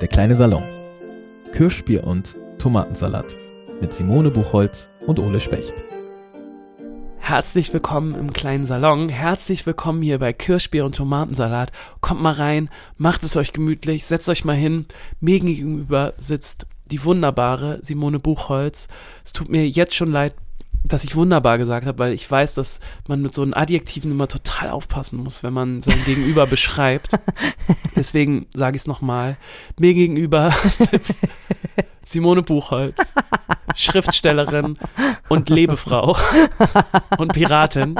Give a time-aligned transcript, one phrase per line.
[0.00, 0.64] Der kleine Salon.
[1.52, 3.34] Kirschbier und Tomatensalat
[3.80, 5.74] mit Simone Buchholz und Ole Specht.
[7.18, 9.08] Herzlich willkommen im kleinen Salon.
[9.08, 11.72] Herzlich willkommen hier bei Kirschbier und Tomatensalat.
[12.00, 12.68] Kommt mal rein,
[12.98, 14.86] macht es euch gemütlich, setzt euch mal hin.
[15.20, 18.88] Mir gegenüber sitzt die wunderbare Simone Buchholz.
[19.24, 20.34] Es tut mir jetzt schon leid,
[20.84, 22.78] dass ich wunderbar gesagt habe, weil ich weiß, dass
[23.08, 27.18] man mit so einem Adjektiven immer total aufpassen muss, wenn man sein Gegenüber beschreibt.
[27.96, 29.36] Deswegen sage ich es nochmal.
[29.78, 30.52] Mir gegenüber
[30.90, 31.18] sitzt
[32.04, 32.96] Simone Buchholz,
[33.74, 34.76] Schriftstellerin
[35.28, 36.16] und Lebefrau
[37.18, 37.96] und Piratin.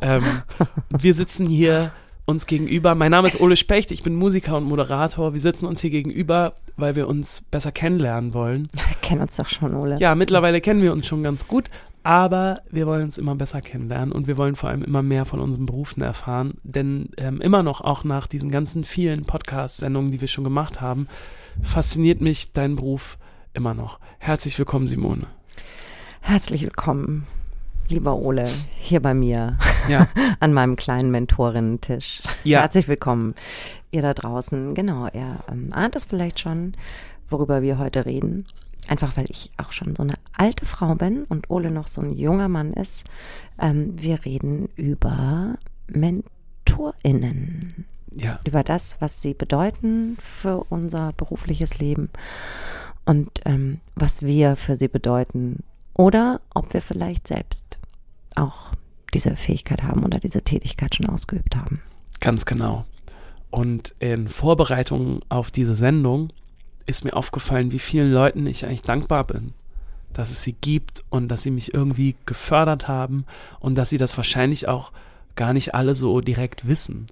[0.00, 0.42] Ähm,
[0.88, 1.92] wir sitzen hier
[2.28, 2.94] uns gegenüber.
[2.94, 5.32] Mein Name ist Ole Specht, ich bin Musiker und Moderator.
[5.32, 8.68] Wir sitzen uns hier gegenüber, weil wir uns besser kennenlernen wollen.
[8.74, 9.96] Wir kennen uns doch schon, Ole.
[9.98, 11.70] Ja, mittlerweile kennen wir uns schon ganz gut,
[12.02, 15.40] aber wir wollen uns immer besser kennenlernen und wir wollen vor allem immer mehr von
[15.40, 20.28] unseren Berufen erfahren, denn ähm, immer noch, auch nach diesen ganzen vielen Podcast-Sendungen, die wir
[20.28, 21.08] schon gemacht haben,
[21.62, 23.18] fasziniert mich dein Beruf
[23.52, 23.98] immer noch.
[24.18, 25.26] Herzlich willkommen, Simone.
[26.20, 27.26] Herzlich willkommen,
[27.88, 30.06] lieber Ole, hier bei mir Ja.
[30.40, 32.22] an meinem kleinen Mentorinnen-Tisch.
[32.44, 32.60] Ja.
[32.60, 33.34] Herzlich willkommen,
[33.90, 34.74] ihr da draußen.
[34.74, 36.74] Genau, ihr ähm, ahnt es vielleicht schon,
[37.30, 38.46] worüber wir heute reden.
[38.88, 42.12] Einfach weil ich auch schon so eine alte Frau bin und Ole noch so ein
[42.12, 43.06] junger Mann ist.
[43.60, 45.58] Ähm, wir reden über
[45.88, 47.86] MentorInnen.
[48.10, 48.40] Ja.
[48.46, 52.08] über das, was sie bedeuten für unser berufliches Leben
[53.04, 57.78] und ähm, was wir für sie bedeuten oder ob wir vielleicht selbst
[58.34, 58.72] auch
[59.12, 61.82] diese Fähigkeit haben oder diese Tätigkeit schon ausgeübt haben.
[62.20, 62.84] Ganz genau.
[63.50, 66.32] Und in Vorbereitung auf diese Sendung
[66.88, 69.52] ist mir aufgefallen, wie vielen Leuten ich eigentlich dankbar bin,
[70.12, 73.26] dass es sie gibt und dass sie mich irgendwie gefördert haben
[73.60, 74.90] und dass sie das wahrscheinlich auch
[75.36, 77.06] gar nicht alle so direkt wissen,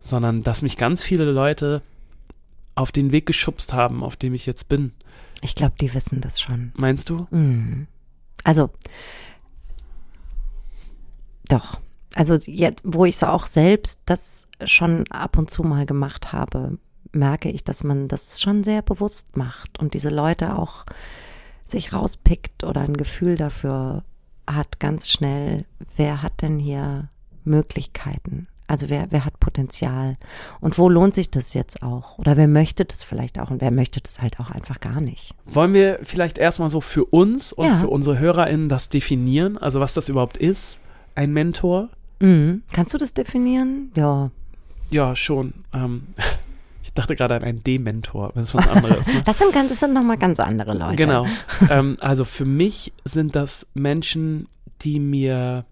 [0.00, 1.82] sondern dass mich ganz viele Leute
[2.74, 4.92] auf den Weg geschubst haben, auf dem ich jetzt bin.
[5.42, 6.72] Ich glaube, die wissen das schon.
[6.74, 7.26] Meinst du?
[7.30, 7.86] Mhm.
[8.44, 8.70] Also,
[11.48, 11.80] doch.
[12.14, 16.78] Also jetzt, wo ich so auch selbst das schon ab und zu mal gemacht habe,
[17.12, 20.84] merke ich, dass man das schon sehr bewusst macht und diese Leute auch
[21.66, 24.02] sich rauspickt oder ein Gefühl dafür
[24.46, 25.64] hat ganz schnell,
[25.96, 27.08] wer hat denn hier
[27.44, 28.46] Möglichkeiten?
[28.66, 30.16] Also wer, wer hat Potenzial?
[30.60, 32.18] Und wo lohnt sich das jetzt auch?
[32.18, 35.34] Oder wer möchte das vielleicht auch und wer möchte das halt auch einfach gar nicht?
[35.46, 37.76] Wollen wir vielleicht erstmal so für uns und Ja.
[37.78, 40.80] für unsere HörerInnen das definieren, also was das überhaupt ist,
[41.14, 41.88] ein Mentor?
[42.20, 42.62] Mhm.
[42.72, 43.90] Kannst du das definieren?
[43.94, 44.30] Ja.
[44.90, 45.54] Ja, schon.
[45.72, 46.06] Ähm,
[46.88, 49.06] ich dachte gerade an einen Dementor, das ist was anderes.
[49.06, 49.22] Ne?
[49.26, 50.96] Das sind ganz, das sind nochmal ganz andere Leute.
[50.96, 51.26] Genau.
[51.70, 54.48] ähm, also für mich sind das Menschen,
[54.80, 55.66] die mir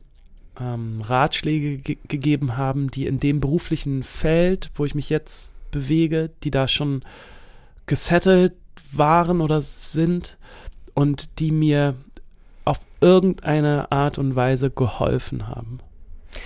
[0.60, 6.30] ähm, Ratschläge ge gegeben haben, die in dem beruflichen Feld, wo ich mich jetzt bewege,
[6.44, 7.02] die da schon
[7.86, 8.52] gesettelt
[8.92, 10.36] waren oder sind
[10.92, 11.94] und die mir
[12.66, 15.80] auf irgendeine Art und Weise geholfen haben,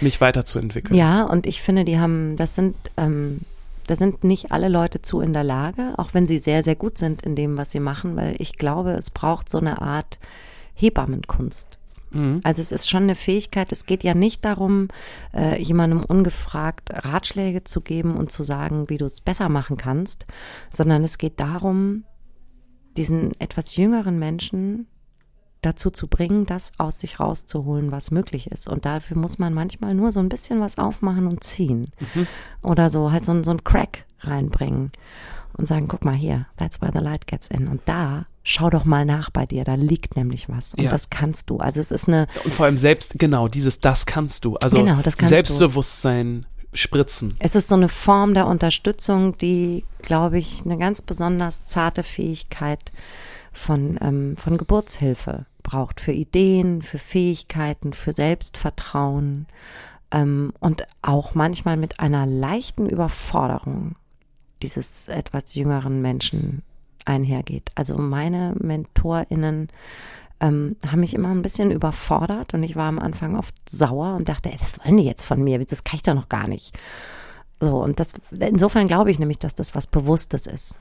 [0.00, 0.97] mich weiterzuentwickeln.
[0.97, 3.41] Ja, und ich finde, die haben, das sind, ähm,
[3.91, 6.97] da sind nicht alle Leute zu in der Lage, auch wenn sie sehr, sehr gut
[6.97, 10.21] sind in dem, was sie machen, weil ich glaube, es braucht so eine Art
[10.75, 11.81] Hebammenkunst.
[12.12, 12.39] Mhm.
[12.45, 14.91] Also es ist schon eine Fähigkeit, es geht ja nicht darum,
[15.34, 20.25] äh, jemandem ungefragt Ratschläge zu geben und zu sagen, wie du es besser machen kannst,
[20.71, 22.05] sondern es geht darum,
[22.97, 24.87] diesen etwas jüngeren Menschen
[25.62, 28.69] dazu zu bringen, das aus sich rauszuholen, was möglich ist.
[28.69, 31.93] Und dafür muss man manchmal nur so ein bisschen was aufmachen und ziehen.
[32.62, 34.91] Oder so halt so, ein- so ein Crack reinbringen
[35.54, 37.69] und sagen, guck mal hier, that's where the light gets in.
[37.69, 40.75] Und da, schau doch mal nach bei dir, da liegt nämlich was.
[40.75, 40.91] Und Ja.
[40.91, 41.59] das kannst du.
[41.59, 44.56] Also es ist eine, Und vor allem selbst, genau, dieses Das kannst du.
[44.56, 45.37] Also Genau, das kannst du.
[45.37, 47.34] Selbstbewusstsein spritzen.
[47.41, 52.92] es ist so eine Form der Unterstützung, die, glaube ich, eine ganz besonders zarte Fähigkeit
[53.53, 56.00] von, ähm, von Geburtshilfe braucht.
[56.00, 59.47] Für Ideen, für Fähigkeiten, für Selbstvertrauen
[60.11, 63.97] ähm, und auch manchmal mit einer leichten Überforderung
[64.63, 66.63] dieses etwas jüngeren Menschen
[67.04, 67.71] einhergeht.
[67.74, 69.69] Also meine MentorInnen
[70.41, 74.28] ähm, haben mich immer ein bisschen überfordert und ich war am Anfang oft sauer und
[74.28, 75.59] dachte, ey, was wollen die jetzt von mir?
[75.65, 76.78] Das kann ich doch noch gar nicht.
[77.60, 80.78] So, und das, insofern glaube ich nämlich, dass das was Bewusstes ist.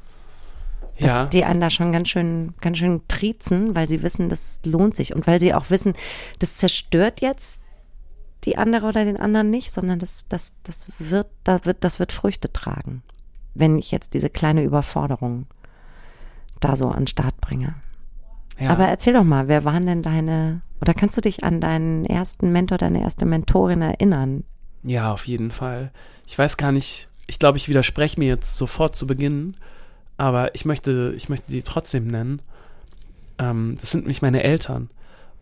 [1.00, 1.25] Dass Ja.
[1.25, 5.16] die einen da schon ganz schön, ganz schön triezen, weil sie wissen, das lohnt sich
[5.16, 5.94] und weil sie auch wissen,
[6.40, 7.62] das zerstört jetzt
[8.44, 12.12] die andere oder den anderen nicht, sondern das, das, das wird, da wird, das wird
[12.12, 13.04] Früchte tragen,
[13.54, 15.48] wenn ich jetzt diese kleine Überforderung
[16.60, 17.75] da so an Start bringe.
[18.60, 18.69] Ja.
[18.72, 22.52] Aber erzähl doch mal, wer waren denn deine, oder kannst du dich an deinen ersten
[22.52, 24.44] Mentor, deine erste Mentorin erinnern?
[24.84, 25.92] Ja, auf jeden Fall.
[26.28, 29.56] Ich weiß gar nicht, ich glaube, ich widerspreche mir jetzt sofort zu Beginn,
[30.19, 32.42] aber ich möchte, ich möchte die trotzdem nennen.
[33.38, 34.89] Ähm, das sind nämlich meine Eltern.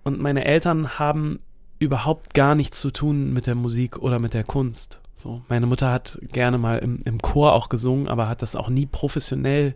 [0.03, 1.39] Und meine Eltern haben
[1.79, 5.01] überhaupt gar nichts zu tun mit der Musik oder mit der Kunst.
[5.15, 8.69] So, meine Mutter hat gerne mal im, im Chor auch gesungen, aber hat das auch
[8.69, 9.73] nie professionell,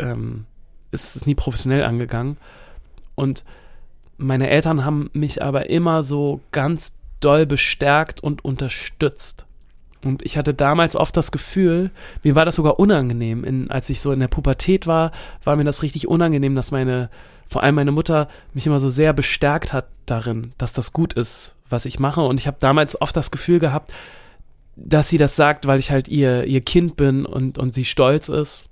[0.00, 0.46] ähm,
[0.90, 2.38] ist es nie professionell angegangen.
[3.14, 3.44] Und
[4.16, 9.46] meine Eltern haben mich aber immer so ganz doll bestärkt und unterstützt.
[10.04, 11.90] Und ich hatte damals oft das Gefühl,
[12.22, 13.44] mir war das sogar unangenehm.
[13.44, 15.12] In, als ich so in der Pubertät war,
[15.44, 17.08] war mir das richtig unangenehm, dass meine,
[17.48, 21.54] vor allem meine Mutter, mich immer so sehr bestärkt hat darin, dass das gut ist,
[21.68, 22.22] was ich mache.
[22.22, 23.92] Und ich habe damals oft das Gefühl gehabt,
[24.74, 28.28] dass sie das sagt, weil ich halt ihr, ihr Kind bin und, und sie stolz
[28.28, 28.68] ist.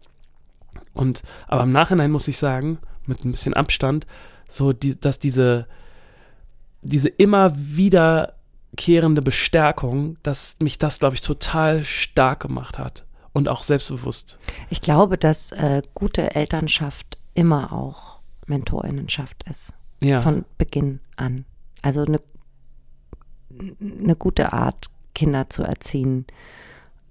[0.94, 4.06] Und, aber im Nachhinein muss ich sagen, mit ein bisschen Abstand,
[4.48, 5.66] so, die, dass diese,
[6.82, 8.34] diese immer wieder
[8.72, 14.38] wiederkehrende Bestärkung, dass mich das, glaube ich, total stark gemacht hat und auch selbstbewusst.
[14.70, 19.72] Ich glaube, dass äh, gute Elternschaft immer auch Mentorinnenschaft ist.
[20.00, 20.20] Ja.
[20.20, 21.44] Von Beginn an.
[21.82, 22.20] Also eine,
[23.81, 26.26] eine gute Art, Kinder zu erziehen,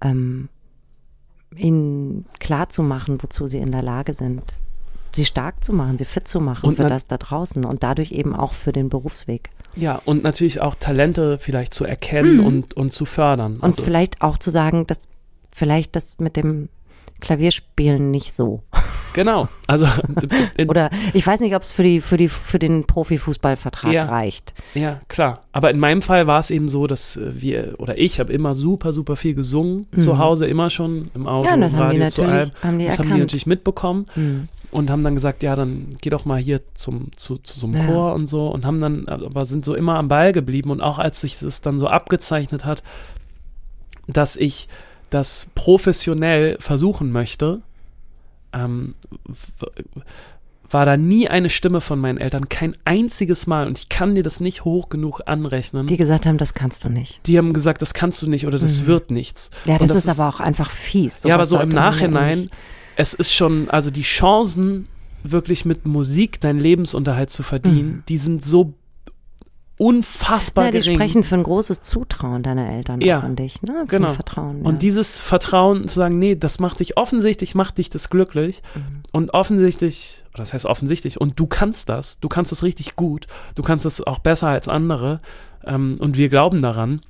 [0.00, 0.48] ähm,
[1.54, 4.54] ihnen klarzumachen, wozu sie in der Lage sind
[5.12, 8.12] sie stark zu machen, sie fit zu machen Und für das da draußen und dadurch
[8.12, 9.50] eben auch für den Berufsweg.
[9.76, 12.46] Ja, und natürlich auch Talente vielleicht zu erkennen Mhm.
[12.46, 13.54] und, und zu fördern.
[13.56, 15.08] Und Also, vielleicht auch zu sagen, dass
[15.52, 16.68] vielleicht das mit dem
[17.20, 18.62] Klavierspielen nicht so.
[19.12, 19.48] genau.
[19.66, 19.86] Also,
[20.68, 24.06] Oder ich weiß nicht, ob es für die, für die, für den Profifußballvertrag Ja.
[24.06, 24.54] reicht.
[24.74, 25.42] ja, klar.
[25.52, 28.92] Aber in meinem Fall war es eben so, dass wir, oder ich habe immer super,
[28.92, 29.86] super viel gesungen.
[29.98, 31.50] Zu Hause immer schon, im Auto, Mhm.
[31.50, 34.04] Ja, das im haben die Radio, natürlich, haben die Das haben die natürlich mitbekommen.
[34.14, 34.48] Mhm.
[34.70, 37.76] Und haben dann gesagt, ja, dann geh doch mal hier zum, zu, zu so einem
[37.76, 37.86] Ja.
[37.86, 40.98] Chor und so und haben dann, aber sind so immer am Ball geblieben und auch
[40.98, 42.82] als sich das dann so abgezeichnet hat,
[44.06, 44.68] dass ich
[45.10, 47.60] das professionell versuchen möchte,
[48.52, 48.94] ähm,
[50.72, 54.22] war da nie eine Stimme von meinen Eltern, kein einziges Mal und ich kann dir
[54.22, 55.88] das nicht hoch genug anrechnen.
[55.88, 57.20] Die gesagt haben, das kannst du nicht.
[57.26, 58.86] Die haben gesagt, das kannst du nicht oder das Mhm.
[58.86, 59.50] wird nichts.
[59.64, 61.24] Ja, Und das, ist, aber auch einfach fies.
[61.24, 62.50] ja, aber so im Nachhinein,
[63.00, 64.86] es ist schon, also die Chancen,
[65.22, 68.02] wirklich mit Musik deinen Lebensunterhalt zu verdienen, Mhm.
[68.08, 68.74] die sind so
[69.78, 70.94] unfassbar Ja, die gering.
[70.96, 73.72] sprechen für ein großes Zutrauen deiner Eltern Ja, an dich, ne?
[73.80, 74.10] Für genau.
[74.10, 74.60] Vertrauen.
[74.62, 74.78] Und ja.
[74.78, 78.62] dieses Vertrauen zu sagen, nee, das macht dich offensichtlich, macht dich das glücklich.
[78.74, 78.80] Mhm.
[79.12, 83.62] Und offensichtlich, das heißt offensichtlich, und du kannst das, du kannst das richtig gut, du
[83.62, 85.20] kannst es auch besser als andere.
[85.64, 87.00] Ähm, und wir glauben daran,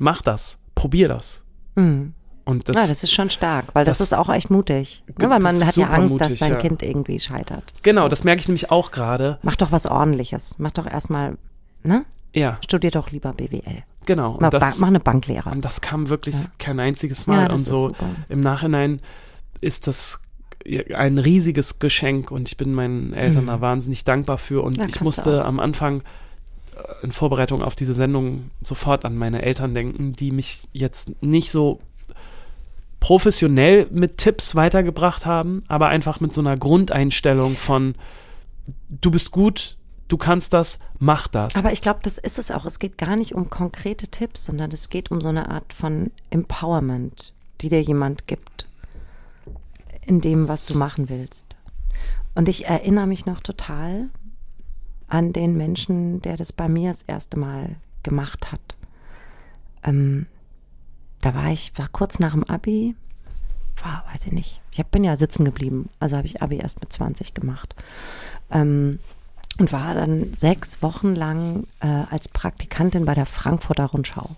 [0.00, 1.44] mach das, probier das.
[1.76, 2.14] Mhm.
[2.44, 5.04] Und das, ja, das ist schon stark, weil das, das- ist auch echt mutig.
[5.18, 5.30] Ne?
[5.30, 6.58] Weil man hat ja Angst, dass mutig, sein ja.
[6.58, 7.72] Kind irgendwie scheitert.
[7.82, 9.38] genau, das merke ich nämlich auch gerade.
[9.42, 10.56] Mach doch was ordentliches.
[10.58, 11.36] Mach doch erstmal,
[11.84, 12.04] ne?
[12.34, 13.82] Ja, Studier doch lieber BWL.
[14.06, 14.38] genau.
[14.40, 15.50] Mach, das, mach eine Banklehre.
[15.50, 16.40] Und das kam wirklich Ja.
[16.58, 17.50] kein einziges Mal.
[17.52, 18.06] Und so super.
[18.28, 19.00] im Nachhinein
[19.60, 20.18] ist das
[20.94, 23.48] ein riesiges Geschenk und ich bin meinen Eltern Mhm.
[23.48, 24.62] da wahnsinnig dankbar für.
[24.64, 26.02] Und ich musste am Anfang
[26.74, 31.50] äh, in Vorbereitung auf diese Sendung sofort an meine Eltern denken, die mich jetzt nicht
[31.50, 31.80] so
[33.02, 37.96] professionell mit Tipps weitergebracht haben, aber einfach mit so einer Grundeinstellung von
[38.88, 39.76] du bist gut,
[40.06, 41.56] du kannst das, mach das.
[41.56, 42.64] Aber ich glaube, das ist es auch.
[42.64, 46.12] Es geht gar nicht um konkrete Tipps, sondern es geht um so eine Art von
[46.30, 48.68] Empowerment, die dir jemand gibt
[50.06, 51.56] in dem, was du machen willst.
[52.36, 54.10] Und ich erinnere mich noch total
[55.08, 58.76] an den Menschen, der das bei mir das erste Mal gemacht hat.
[59.82, 60.26] Ähm,
[61.22, 62.94] da war ich, war kurz nach dem Abi,
[63.82, 64.60] war, weiß ich nicht.
[64.72, 67.74] Ich bin ja sitzen geblieben, also habe ich Abi erst mit 20 gemacht.
[68.50, 68.98] Ähm,
[69.58, 74.30] und war dann sechs Wochen lang äh, als Praktikantin bei der Frankfurter Rundschau.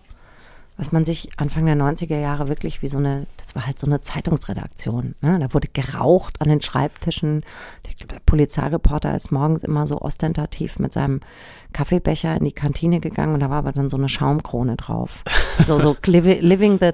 [0.76, 3.86] Was man sich Anfang der 90er Jahre wirklich wie so eine, das war halt so
[3.86, 5.14] eine Zeitungsredaktion.
[5.20, 5.38] Ne?
[5.38, 7.44] Da wurde geraucht an den Schreibtischen.
[8.10, 11.20] Der Polizeireporter ist morgens immer so ostentativ mit seinem
[11.72, 15.22] Kaffeebecher in die Kantine gegangen und da war aber dann so eine Schaumkrone drauf.
[15.66, 16.90] So, so livi- living the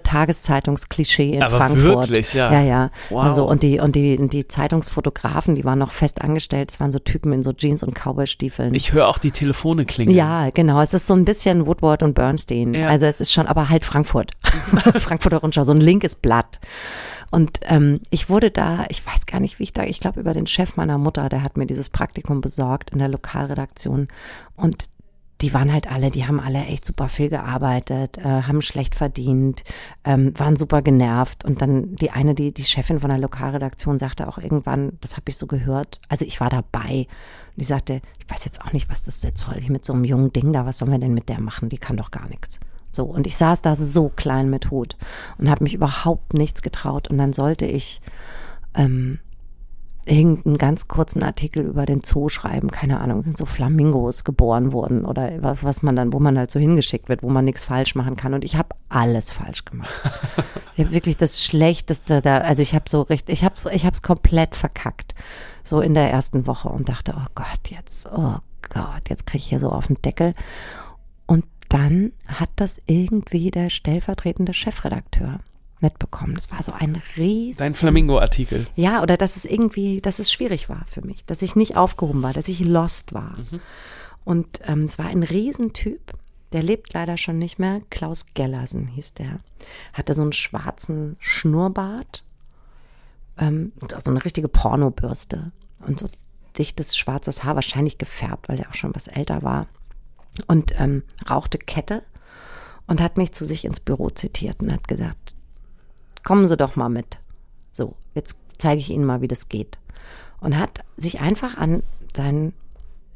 [0.51, 2.11] Tageszeitungsklischee in Aber Frankfurt.
[2.11, 2.53] wirklich, ja.
[2.53, 2.91] Ja, ja.
[3.09, 3.23] Wow.
[3.25, 6.71] Also, und die, und die, die Zeitungsfotografen, die waren noch fest angestellt.
[6.71, 8.75] Es waren so Typen in so Jeans und Cowboystiefeln.
[8.75, 10.15] ich höre auch die Telefone klingeln.
[10.15, 10.83] Ja, genau.
[10.83, 12.75] Es ist so ein bisschen Woodward und Bernstein.
[12.75, 12.89] Ja.
[12.89, 14.33] Also es ist schon, aber halt Frankfurt.
[14.97, 16.61] Frankfurter Rundschau, so ein linkes Blatt.
[17.31, 20.35] Und ähm, ich wurde da, ich weiß gar nicht, wie ich da, ich glaube über
[20.35, 24.09] den Chef meiner Mutter, der hat mir dieses Praktikum besorgt in der Lokalredaktion.
[24.57, 24.91] Und
[25.41, 29.65] die waren halt alle, die haben alle echt super viel gearbeitet, äh, haben schlecht verdient,
[30.05, 31.45] ähm, waren super genervt.
[31.45, 35.31] Und dann die eine, die, die Chefin von der Lokalredaktion sagte auch irgendwann, das habe
[35.31, 37.07] ich so gehört, also ich war dabei.
[37.51, 39.93] Und die sagte, ich weiß jetzt auch nicht, was das jetzt soll, ich mit so
[39.93, 41.69] einem jungen Ding da, was sollen wir denn mit der machen?
[41.69, 42.61] Die kann doch gar nichts.
[42.93, 44.97] So, und ich saß da so klein mit Hut
[45.39, 47.09] und habe mich überhaupt nichts getraut.
[47.09, 48.01] Und dann sollte ich
[48.75, 49.21] ähm,
[50.07, 55.05] irgendeinen ganz kurzen Artikel über den Zoo schreiben, keine Ahnung, sind so Flamingos geboren worden
[55.05, 57.95] oder was, was man dann, wo man halt so hingeschickt wird, wo man nichts falsch
[57.95, 58.35] machen kann.
[58.35, 59.91] Und ich habe alles falsch gemacht.
[60.77, 63.85] ich habe wirklich das Schlechteste da, also ich habe so richtig, ich habe so, ich
[63.85, 65.15] es komplett verkackt,
[65.63, 68.37] so in der ersten Woche und dachte, oh Gott, jetzt, oh
[68.73, 70.35] Gott, jetzt kriege ich hier so auf den Deckel.
[71.71, 75.39] Dann hat das irgendwie der stellvertretende Chefredakteur
[75.81, 76.35] mitbekommen.
[76.35, 77.59] Das war so ein riesen...
[77.59, 78.67] Dein Flamingo-Artikel.
[78.75, 82.23] Ja, oder dass es irgendwie, dass es schwierig war für mich, dass ich nicht aufgehoben
[82.23, 83.39] war, dass ich lost war.
[83.39, 83.61] Mhm.
[84.25, 86.13] Und ähm, es war ein Riesentyp,
[86.53, 87.81] der lebt leider schon nicht mehr.
[87.89, 89.39] Klaus Gellersen hieß der.
[89.93, 92.25] Hatte so einen schwarzen Schnurrbart,
[93.39, 93.73] ähm,
[94.03, 95.53] so eine richtige Pornobürste
[95.87, 96.09] und so
[96.59, 99.69] dichtes schwarzes Haar, wahrscheinlich gefärbt, weil der auch schon was älter war.
[100.47, 102.03] Und ähm, rauchte Kette
[102.87, 105.35] und hat mich zu sich ins Büro zitiert und hat gesagt,
[106.25, 107.19] kommen Sie doch mal mit.
[107.71, 109.79] So, jetzt zeige ich Ihnen mal, wie das geht.
[110.41, 111.83] Und hat sich einfach an
[112.15, 112.53] seinen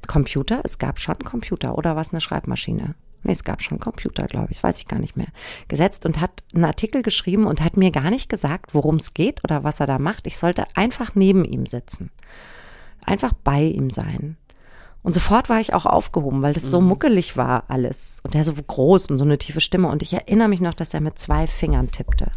[0.06, 2.94] Computer, es gab schon Computer oder was eine Schreibmaschine?
[3.22, 5.28] Nee, es gab schon Computer, glaube ich, weiß ich gar nicht mehr,
[5.66, 9.42] gesetzt und hat einen Artikel geschrieben und hat mir gar nicht gesagt, worum es geht
[9.44, 10.26] oder was er da macht.
[10.26, 12.10] Ich sollte einfach neben ihm sitzen.
[13.06, 14.36] Einfach bei ihm sein.
[15.04, 16.88] Und sofort war ich auch aufgehoben, weil das so mhm.
[16.88, 18.20] muckelig war alles.
[18.24, 19.88] Und er so groß und so eine tiefe Stimme.
[19.88, 22.32] Und ich erinnere mich noch, dass er mit zwei Fingern tippte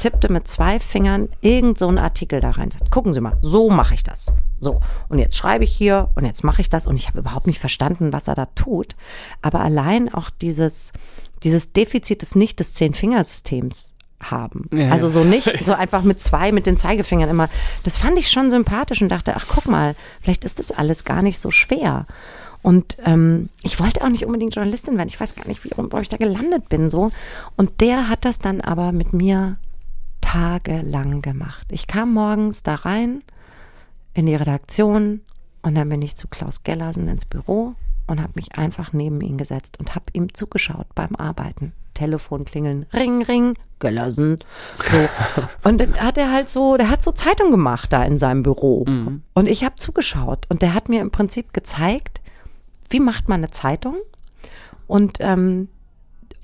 [0.00, 2.70] tippte mit zwei Fingern irgend so einen Artikel da rein.
[2.90, 4.32] Gucken Sie mal, so mache ich das.
[4.60, 7.46] So, und jetzt schreibe ich hier und jetzt mache ich das und ich habe überhaupt
[7.46, 8.96] nicht verstanden, was er da tut.
[9.42, 10.92] Aber allein auch dieses,
[11.42, 13.93] dieses Defizit des nicht des Zehn-Fingersystems
[14.30, 14.68] haben.
[14.72, 17.48] Ja, also so nicht, so einfach mit zwei, mit den Zeigefingern immer.
[17.82, 21.22] Das fand ich schon sympathisch und dachte, ach guck mal, vielleicht ist das alles gar
[21.22, 22.06] nicht so schwer.
[22.62, 25.08] Und ähm, ich wollte auch nicht unbedingt Journalistin werden.
[25.08, 27.10] Ich weiß gar nicht, wie, warum ich da gelandet bin so.
[27.56, 29.58] Und der hat das dann aber mit mir
[30.22, 31.66] tagelang gemacht.
[31.70, 33.22] Ich kam morgens da rein
[34.14, 35.20] in die Redaktion
[35.60, 37.74] und dann bin ich zu Klaus Gellersen ins Büro
[38.06, 41.72] und habe mich einfach neben ihn gesetzt und habe ihm zugeschaut beim Arbeiten.
[41.94, 44.38] Telefon klingeln, ring, ring, Gellersen.
[44.76, 45.08] So.
[45.68, 48.84] Und dann hat er halt so, der hat so Zeitung gemacht da in seinem Büro.
[48.86, 49.22] Mhm.
[49.34, 52.20] Und ich habe zugeschaut und der hat mir im Prinzip gezeigt,
[52.88, 53.96] wie macht man eine Zeitung?
[54.86, 55.68] Und ähm,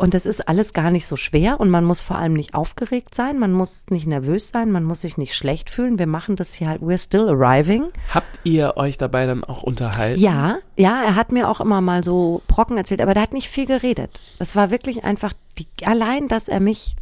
[0.00, 3.14] und das ist alles gar nicht so schwer und man muss vor allem nicht aufgeregt
[3.14, 5.98] sein, man muss nicht nervös sein, man muss sich nicht schlecht fühlen.
[5.98, 7.90] Wir machen das hier halt, we're still arriving.
[8.08, 10.18] Habt ihr euch dabei dann auch unterhalten?
[10.18, 13.50] Ja, ja, er hat mir auch immer mal so Brocken erzählt, aber der hat nicht
[13.50, 14.18] viel geredet.
[14.38, 16.96] Das war wirklich einfach die, allein, dass er mich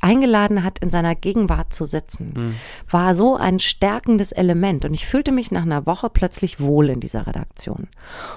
[0.00, 2.54] eingeladen hat, in seiner Gegenwart zu sitzen, mhm.
[2.90, 4.84] war so ein stärkendes Element.
[4.84, 7.86] Und ich fühlte mich nach einer Woche plötzlich wohl in dieser Redaktion.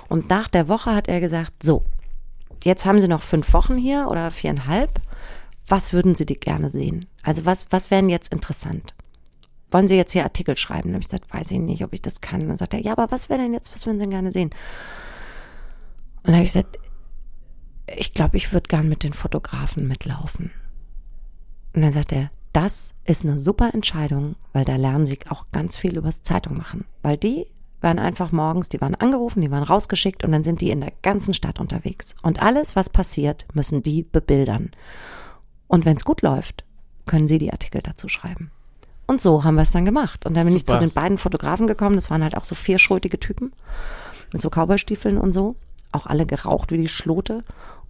[0.07, 1.83] Und nach der Woche hat er gesagt, so,
[2.63, 5.01] jetzt haben Sie noch fünf Wochen hier oder viereinhalb.
[5.67, 7.05] Was würden Sie gerne sehen?
[7.23, 8.93] Also was, was wären jetzt interessant?
[9.71, 10.93] Wollen Sie jetzt hier Artikel schreiben?
[10.93, 12.41] Habe ich gesagt, weiß ich nicht, ob ich das kann.
[12.41, 14.51] Und dann sagt er, ja, aber was wäre denn jetzt, was würden Sie gerne sehen?
[16.17, 16.79] Und dann habe ich gesagt,
[17.87, 20.51] ich glaube, ich würde gern mit den Fotografen mitlaufen.
[21.73, 25.75] Und dann sagt er, das ist eine super Entscheidung, weil da lernen sie auch ganz
[25.75, 26.85] viel übers Zeitung machen.
[27.01, 27.47] Weil die
[27.85, 30.91] waren einfach morgens, die waren angerufen, die waren rausgeschickt und dann sind die in der
[31.01, 32.15] ganzen Stadt unterwegs.
[32.21, 34.71] Und alles, was passiert, müssen die bebildern.
[35.67, 36.65] Und wenn es gut läuft,
[37.05, 38.51] können sie die Artikel dazu schreiben.
[39.07, 40.25] Und so haben wir es dann gemacht.
[40.25, 40.57] Und dann bin Super.
[40.57, 41.95] ich zu den beiden Fotografen gekommen.
[41.95, 43.53] Das waren halt auch so vierschultige Typen
[44.33, 45.55] mit so Cowboystiefeln und so.
[45.91, 47.43] Auch alle geraucht wie die Schlote.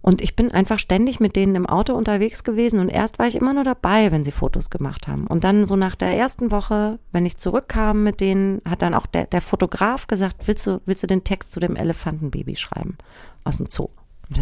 [0.08, 3.34] Und ich bin einfach ständig mit denen im Auto unterwegs gewesen und erst war ich
[3.34, 5.26] immer nur dabei, wenn sie Fotos gemacht haben.
[5.26, 9.06] Und dann so nach der ersten Woche, wenn ich zurückkam mit denen, hat dann auch
[9.06, 12.98] der, der Fotograf gesagt, willst du, willst du den Text zu dem Elefantenbaby schreiben
[13.42, 13.88] aus dem Zoo?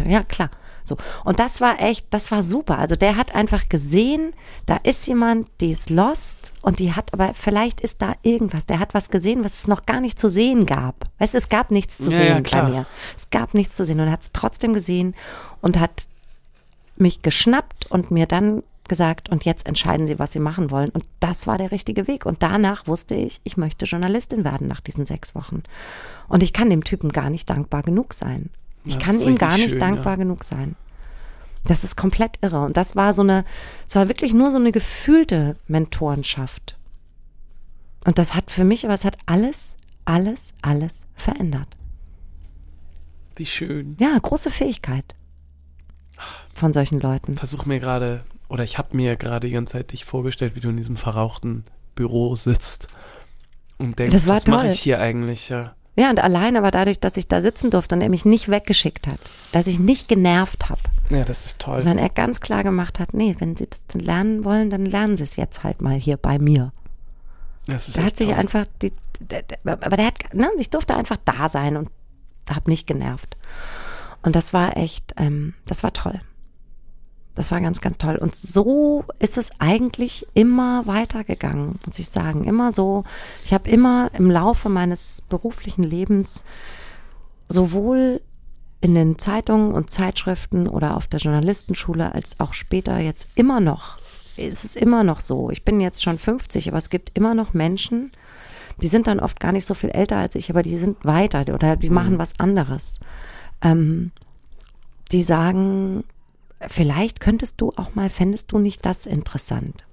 [0.07, 0.51] Ja, klar.
[0.87, 0.97] So.
[1.23, 2.77] Und das war echt, das war super.
[2.77, 4.33] Also der hat einfach gesehen,
[4.65, 8.65] da ist jemand, die ist lost und die hat, aber vielleicht ist da irgendwas.
[8.65, 11.05] Der hat was gesehen, was es noch gar nicht zu sehen gab.
[11.19, 12.85] Weißt du, es gab nichts zu ja, sehen ja, bei mir.
[13.17, 15.15] Es gab nichts zu sehen und er hat es trotzdem gesehen
[15.61, 16.07] und hat
[16.97, 20.89] mich geschnappt und mir dann gesagt, und jetzt entscheiden Sie, was Sie machen wollen.
[20.89, 22.25] Und das war der richtige Weg.
[22.25, 25.63] Und danach wusste ich, ich möchte Journalistin werden nach diesen sechs Wochen.
[26.27, 28.49] Und ich kann dem Typen gar nicht dankbar genug sein.
[28.85, 30.17] Ich kann ihm gar nicht schön, dankbar ja.
[30.17, 30.75] genug sein.
[31.63, 32.63] Das ist komplett irre.
[32.63, 33.43] Und das war so eine,
[33.87, 36.77] es war wirklich nur so eine gefühlte Mentorenschaft.
[38.05, 39.75] Und das hat für mich, aber es hat alles,
[40.05, 41.75] alles, alles verändert.
[43.35, 43.97] Wie schön.
[43.99, 45.15] Ja, große Fähigkeit
[46.53, 47.35] von solchen Leuten.
[47.35, 50.69] Versuch mir gerade, oder ich habe mir gerade die ganze Zeit dich vorgestellt, wie du
[50.69, 51.65] in diesem verrauchten
[51.95, 52.87] Büro sitzt
[53.77, 55.49] und denkst, was mache ich hier eigentlich?
[55.49, 55.75] Ja.
[55.97, 59.07] Ja, und allein aber dadurch, dass ich da sitzen durfte und er mich nicht weggeschickt
[59.07, 59.19] hat,
[59.53, 61.75] dass ich nicht genervt habe, Ja, das ist toll.
[61.77, 65.23] Sondern er ganz klar gemacht hat, nee, wenn sie das lernen wollen, dann lernen sie
[65.23, 66.73] es jetzt halt mal hier bei mir.
[67.67, 68.35] Das ist Da hat sich toll.
[68.35, 71.89] einfach, die, der, der, aber der hat, ne, ich durfte einfach da sein und
[72.49, 73.35] habe nicht genervt.
[74.21, 76.19] Und das war echt, ähm, das war toll.
[77.35, 78.15] Das war ganz, ganz toll.
[78.15, 82.45] Und so ist es eigentlich immer weitergegangen, muss ich sagen.
[82.45, 83.03] Immer so.
[83.43, 86.45] Ich habe immer im Laufe meines beruflichen Lebens
[87.49, 88.21] sowohl
[88.81, 93.97] in den Zeitungen und Zeitschriften oder auf der Journalistenschule als auch später jetzt immer noch,
[94.37, 95.49] ist es immer noch so.
[95.49, 98.11] Ich bin jetzt schon 50, aber es gibt immer noch Menschen,
[98.81, 101.45] die sind dann oft gar nicht so viel älter als ich, aber die sind weiter
[101.53, 102.99] oder die machen was anderes.
[103.61, 104.11] Ähm,
[105.11, 106.03] die sagen,
[106.69, 109.85] vielleicht könntest du auch mal, fändest du nicht das interessant?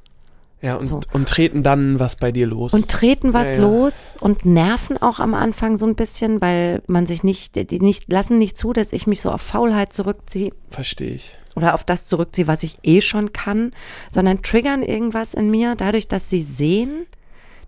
[0.60, 1.00] Ja, und, so.
[1.12, 2.72] und treten dann was bei dir los.
[2.72, 3.60] Und treten was Ja, ja.
[3.62, 8.10] los und nerven auch am Anfang so ein bisschen, weil man sich nicht, die nicht,
[8.12, 11.36] lassen nicht zu, dass ich mich so auf Faulheit zurückziehe Verstehe ich.
[11.56, 13.72] oder auf das zurückziehe, was ich eh schon kann,
[14.08, 17.06] sondern triggern irgendwas in mir, dadurch, dass sie sehen,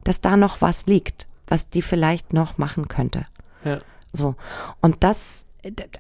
[0.05, 3.27] dass da noch was liegt, was die vielleicht noch machen könnte.
[3.65, 3.81] Ja.
[4.13, 4.37] So.
[4.81, 5.47] Und das,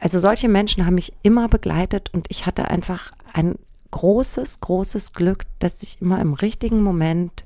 [0.00, 3.56] also solche Menschen haben mich immer begleitet und ich hatte einfach ein
[3.90, 7.44] großes, großes Glück, dass ich immer im richtigen Moment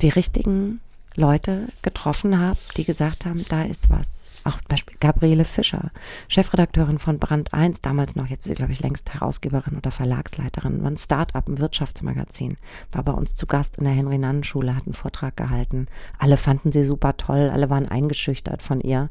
[0.00, 0.80] die richtigen
[1.14, 4.22] Leute getroffen habe, die gesagt haben, da ist was.
[4.44, 5.92] Auch zum Beispiel Gabriele Fischer,
[6.26, 10.82] Chefredakteurin von Brand 1, damals noch, jetzt ist sie, glaube ich, längst Herausgeberin oder Verlagsleiterin,
[10.82, 12.56] war ein Start-up, ein Wirtschaftsmagazin,
[12.90, 15.86] war bei uns zu Gast in der Henry-Nannen-Schule, hat einen Vortrag gehalten.
[16.18, 19.10] Alle fanden sie super toll, alle waren eingeschüchtert von ihr.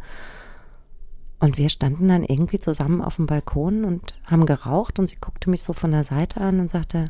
[1.42, 5.50] Und wir standen dann irgendwie zusammen auf dem Balkon und haben geraucht und sie guckte
[5.50, 7.06] mich so von der Seite an und sagte,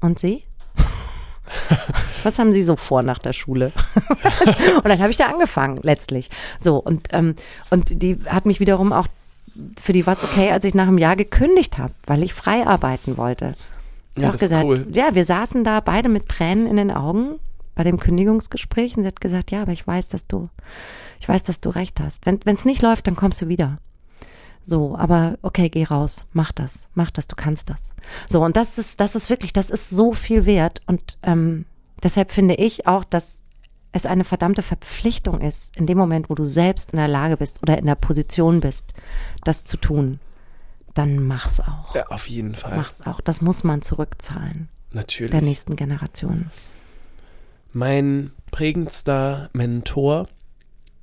[0.00, 0.44] und Sie?
[2.22, 3.72] Was haben Sie so vor nach der Schule?
[4.76, 6.30] und dann habe ich da angefangen, letztlich.
[6.60, 7.34] So, und, ähm,
[7.70, 9.08] und die hat mich wiederum auch,
[9.82, 12.64] für die war es okay, als ich nach einem Jahr gekündigt habe, weil ich frei
[12.64, 13.54] arbeiten wollte.
[14.16, 14.86] Ja, das gesagt, ist cool.
[14.92, 17.40] ja, wir saßen da beide mit Tränen in den Augen
[17.74, 20.48] bei dem Kündigungsgespräch und sie hat gesagt, ja, aber ich weiß, dass du,
[21.20, 22.26] ich weiß, dass du recht hast.
[22.26, 23.78] Wenn es nicht läuft, dann kommst du wieder.
[24.64, 27.94] So, aber okay, geh raus, mach das, mach das, du kannst das.
[28.28, 30.80] So, und das ist, das ist wirklich, das ist so viel wert.
[30.86, 31.66] Und ähm,
[32.02, 33.40] deshalb finde ich auch, dass
[33.92, 37.62] es eine verdammte Verpflichtung ist, in dem Moment, wo du selbst in der Lage bist
[37.62, 38.94] oder in der Position bist,
[39.44, 40.18] das zu tun,
[40.94, 41.94] dann mach's auch.
[41.94, 42.76] Ja, auf jeden Fall.
[42.76, 43.20] Mach's auch.
[43.20, 45.30] Das muss man zurückzahlen Natürlich.
[45.30, 46.50] der nächsten Generation.
[47.72, 50.28] Mein prägendster Mentor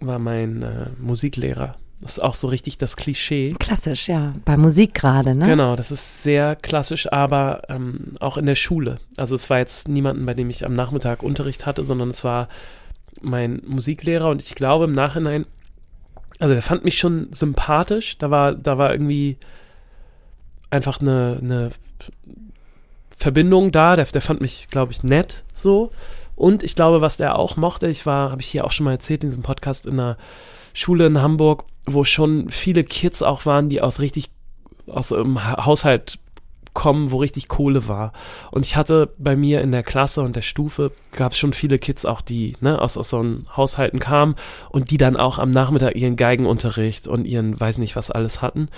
[0.01, 1.75] war mein äh, Musiklehrer.
[2.01, 3.53] Das ist auch so richtig das Klischee.
[3.59, 4.33] Klassisch, ja.
[4.43, 5.45] Bei Musik gerade, ne?
[5.45, 8.97] Genau, das ist sehr klassisch, aber ähm, auch in der Schule.
[9.17, 12.47] Also es war jetzt niemanden, bei dem ich am Nachmittag Unterricht hatte, sondern es war
[13.21, 15.45] mein Musiklehrer und ich glaube im Nachhinein,
[16.39, 18.17] also der fand mich schon sympathisch.
[18.17, 19.37] Da war, da war irgendwie
[20.71, 21.69] einfach eine, eine
[23.15, 23.95] Verbindung da.
[23.95, 25.91] Der, der fand mich, glaube ich, nett so.
[26.41, 28.93] Und ich glaube, was der auch mochte, ich war, habe ich hier auch schon mal
[28.93, 30.17] erzählt in diesem Podcast in einer
[30.73, 34.31] Schule in Hamburg, wo schon viele Kids auch waren, die aus richtig,
[34.87, 36.17] aus einem Ha- Haushalt
[36.73, 38.11] kommen, wo richtig Kohle war.
[38.49, 41.77] Und ich hatte bei mir in der Klasse und der Stufe gab es schon viele
[41.77, 44.35] Kids auch, die ne, aus, aus so einem Haushalten kamen
[44.69, 48.69] und die dann auch am Nachmittag ihren Geigenunterricht und ihren weiß nicht was alles hatten,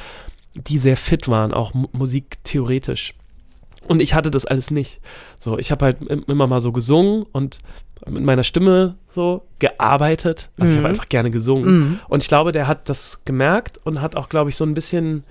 [0.54, 3.14] die sehr fit waren, auch mu musiktheoretisch.
[3.88, 5.02] Und ich hatte das alles nicht.
[5.40, 7.60] So, ich habe halt im- immer mal so gesungen und
[8.08, 10.50] mit meiner Stimme so gearbeitet.
[10.60, 10.84] Also ich Mhm.
[10.84, 12.00] habe einfach gerne gesungen.
[12.10, 15.24] Und ich glaube, der hat das gemerkt und hat auch, glaube ich, so ein bisschen,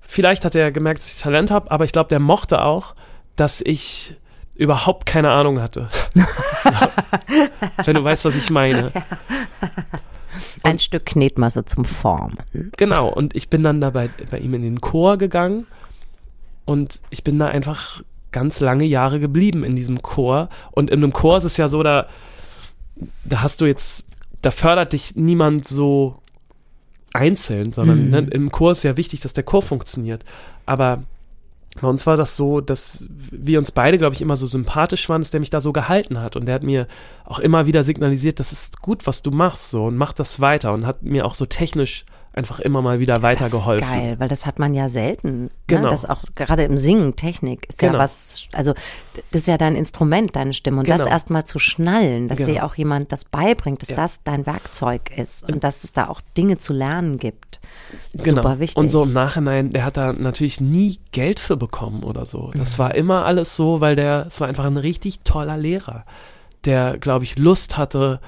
[0.00, 2.94] vielleicht hat er gemerkt, dass ich Talent habe, aber ich glaube, der mochte auch,
[3.36, 4.16] dass ich
[4.56, 5.88] überhaupt keine Ahnung hatte.
[7.84, 8.92] Wenn du weißt, was ich meine.
[10.62, 12.36] Ein Stück Knetmasse zum Formen.
[12.76, 15.66] Genau, und ich bin dann da bei, bei ihm in den Chor gegangen
[16.68, 20.50] und ich bin da einfach ganz lange Jahre geblieben in diesem Chor.
[20.70, 22.06] Und in einem Chor ist es ja so, da,
[23.24, 24.04] da hast du jetzt,
[24.42, 26.18] da fördert dich niemand so
[27.14, 28.10] einzeln, sondern Mhm.
[28.10, 30.24] ne, im Chor ist ja wichtig, dass der Chor funktioniert.
[30.66, 31.00] Aber
[31.80, 35.22] bei uns war das so, dass wir uns beide, glaube ich, immer so sympathisch waren,
[35.22, 36.36] dass der mich da so gehalten hat.
[36.36, 36.86] Und der hat mir
[37.24, 40.72] auch immer wieder signalisiert, das ist gut, was du machst, so und mach das weiter.
[40.74, 42.04] Und hat mir auch so technisch
[42.34, 43.80] einfach immer mal wieder weitergeholfen.
[43.80, 45.48] Das ist geil, weil das hat man ja selten.
[45.68, 45.82] Genau.
[45.84, 45.88] Ne?
[45.90, 47.92] Das auch gerade im Singen, Technik ist Genau.
[47.94, 48.74] ja was, also
[49.30, 50.80] das ist ja dein Instrument, deine Stimme.
[50.80, 51.10] Und das Genau.
[51.10, 52.50] erstmal zu schnallen, dass Genau.
[52.50, 53.96] dir auch jemand das beibringt, dass Ja.
[53.96, 57.60] das dein Werkzeug ist und dass es da auch Dinge zu lernen gibt.
[58.12, 58.42] Ist Genau.
[58.42, 58.76] Super wichtig.
[58.76, 62.50] Und so im Nachhinein, der hat da natürlich nie Geld für bekommen oder so.
[62.54, 62.78] Das Mhm.
[62.78, 66.04] war immer alles so, weil der, es war einfach ein richtig toller Lehrer,
[66.64, 68.20] der, glaube ich, Lust hatte,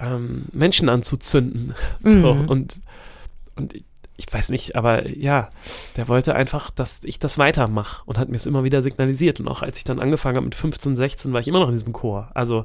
[0.00, 1.74] ähm, Menschen anzuzünden.
[2.02, 2.48] So, Mhm.
[2.48, 2.80] und,
[3.54, 3.74] und
[4.26, 5.50] ich weiß nicht, aber ja,
[5.96, 9.40] der wollte einfach, dass ich das weitermache und hat mir es immer wieder signalisiert.
[9.40, 11.74] Und auch als ich dann angefangen habe mit 15, 16, war ich immer noch in
[11.74, 12.30] diesem Chor.
[12.34, 12.64] Also,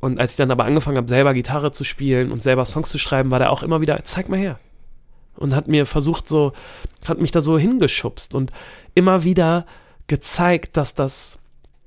[0.00, 2.98] und als ich dann aber angefangen habe, selber Gitarre zu spielen und selber Songs zu
[2.98, 4.58] schreiben, war der auch immer wieder, zeig mal her.
[5.36, 6.52] Und hat mir versucht, so,
[7.06, 8.50] hat mich da so hingeschubst und
[8.94, 9.66] immer wieder
[10.06, 11.38] gezeigt, dass das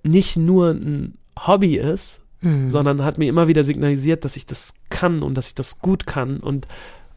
[0.03, 2.69] nicht nur ein Hobby ist, Mhm.
[2.69, 6.08] sondern hat mir immer wieder signalisiert, dass ich das kann und dass ich das gut
[6.08, 6.67] kann und,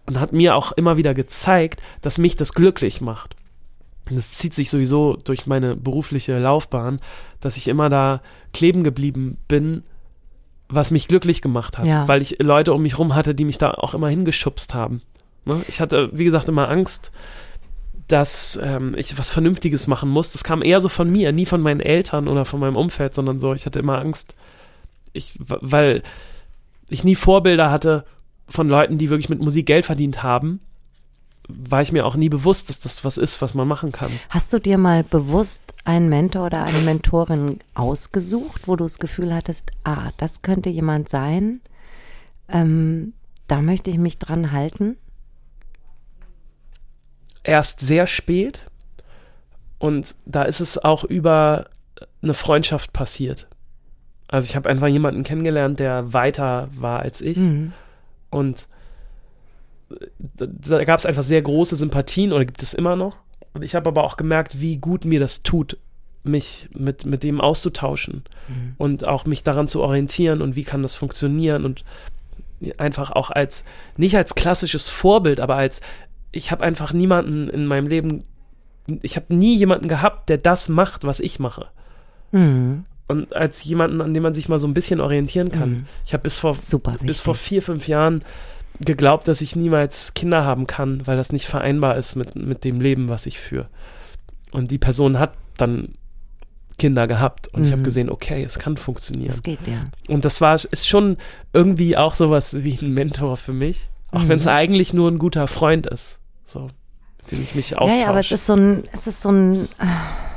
[0.07, 3.37] und hat mir auch immer wieder gezeigt, dass mich das glücklich macht.
[4.11, 7.01] Und es zieht sich sowieso durch meine berufliche Laufbahn,
[7.41, 8.21] dass ich immer da
[8.53, 9.85] kleben geblieben bin,
[10.69, 12.09] was mich glücklich gemacht hat, Ja.
[12.09, 15.03] weil ich Leute um mich rum hatte, die mich da auch immer hingeschubst haben.
[15.45, 15.63] Ne?
[15.69, 17.13] Ich hatte, wie gesagt, immer Angst,
[18.09, 20.33] dass ähm, ich was Vernünftiges machen muss.
[20.33, 23.39] Das kam eher so von mir, nie von meinen Eltern oder von meinem Umfeld, sondern
[23.39, 24.35] so, ich hatte immer Angst,
[25.13, 26.03] ich, weil
[26.89, 28.05] ich nie Vorbilder hatte
[28.49, 30.61] von Leuten, die wirklich mit Musik Geld verdient haben,
[31.49, 34.13] war ich mir auch nie bewusst, dass das was ist, was man machen kann.
[34.29, 39.35] Hast du dir mal bewusst einen Mentor oder eine Mentorin ausgesucht, wo du das Gefühl
[39.35, 41.61] hattest, ah, das könnte jemand sein,
[42.49, 43.15] ähm,
[43.49, 44.97] da möchte ich mich dran halten?
[47.45, 48.67] Erst sehr spät
[49.79, 51.67] und da ist es auch über
[52.23, 53.49] eine Freundschaft passiert.
[54.29, 57.37] Also ich habe einfach jemanden kennengelernt, der weiter war als ich.
[57.37, 57.73] Mhm.
[58.33, 58.67] Und
[60.19, 63.19] da, da gab es einfach sehr große Sympathien oder gibt es immer noch.
[63.55, 65.77] Und ich habe aber auch gemerkt, wie gut mir das tut,
[66.25, 68.25] mich mit, mit dem auszutauschen
[68.79, 71.85] und auch mich daran zu orientieren und wie kann das funktionieren und
[72.79, 73.65] einfach auch als,
[73.97, 75.81] nicht als klassisches Vorbild, aber als,
[76.31, 78.25] ich habe einfach niemanden in meinem Leben,
[79.03, 81.67] ich habe nie jemanden gehabt, der das macht, was ich mache.
[82.31, 82.85] Mhm.
[83.13, 85.71] Und als jemanden, an dem man sich mal so ein bisschen orientieren kann.
[85.71, 85.87] Mhm.
[86.07, 86.57] Ich habe bis vor
[87.03, 88.25] bis vor vier, fünf Jahren
[88.81, 92.81] geglaubt, dass ich niemals Kinder haben kann, weil das nicht vereinbar ist mit, mit dem
[92.81, 93.69] Leben, was ich führe.
[94.51, 95.95] Und die Person hat dann
[96.79, 97.85] Kinder gehabt und ich habe Mhm.
[97.85, 99.29] gesehen, okay, es kann funktionieren.
[99.31, 99.85] Das geht ja.
[100.09, 101.17] Und das war, ist schon
[101.53, 104.29] irgendwie auch sowas wie ein Mentor für mich, auch Mhm.
[104.29, 106.71] wenn es eigentlich nur ein guter Freund ist, so,
[107.19, 108.01] mit dem ich mich Ja, austausche.
[108.03, 109.69] ja, aber es ist so ein, es ist so ein.
[109.79, 110.32] äh, Es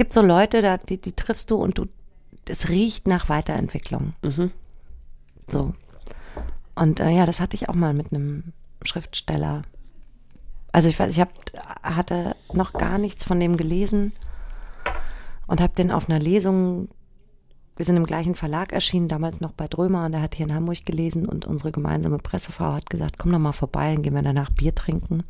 [0.00, 1.84] gibt so Leute, da, die, die triffst du und du,
[2.48, 4.14] es riecht nach Weiterentwicklung.
[4.22, 4.50] mhm.
[5.46, 5.74] So.
[6.74, 9.60] Und äh, ja, das hatte ich auch mal mit einem Schriftsteller.
[10.72, 11.28] Also ich weiß, ich hab,
[11.82, 14.12] hatte noch gar nichts von dem gelesen
[15.46, 16.88] und habe den auf einer Lesung,
[17.76, 20.54] wir sind im gleichen Verlag erschienen, damals noch bei Drömer und er hat hier in
[20.54, 24.22] Hamburg gelesen und unsere gemeinsame Pressefrau hat gesagt, komm doch mal vorbei, dann gehen wir
[24.22, 25.24] danach Bier trinken.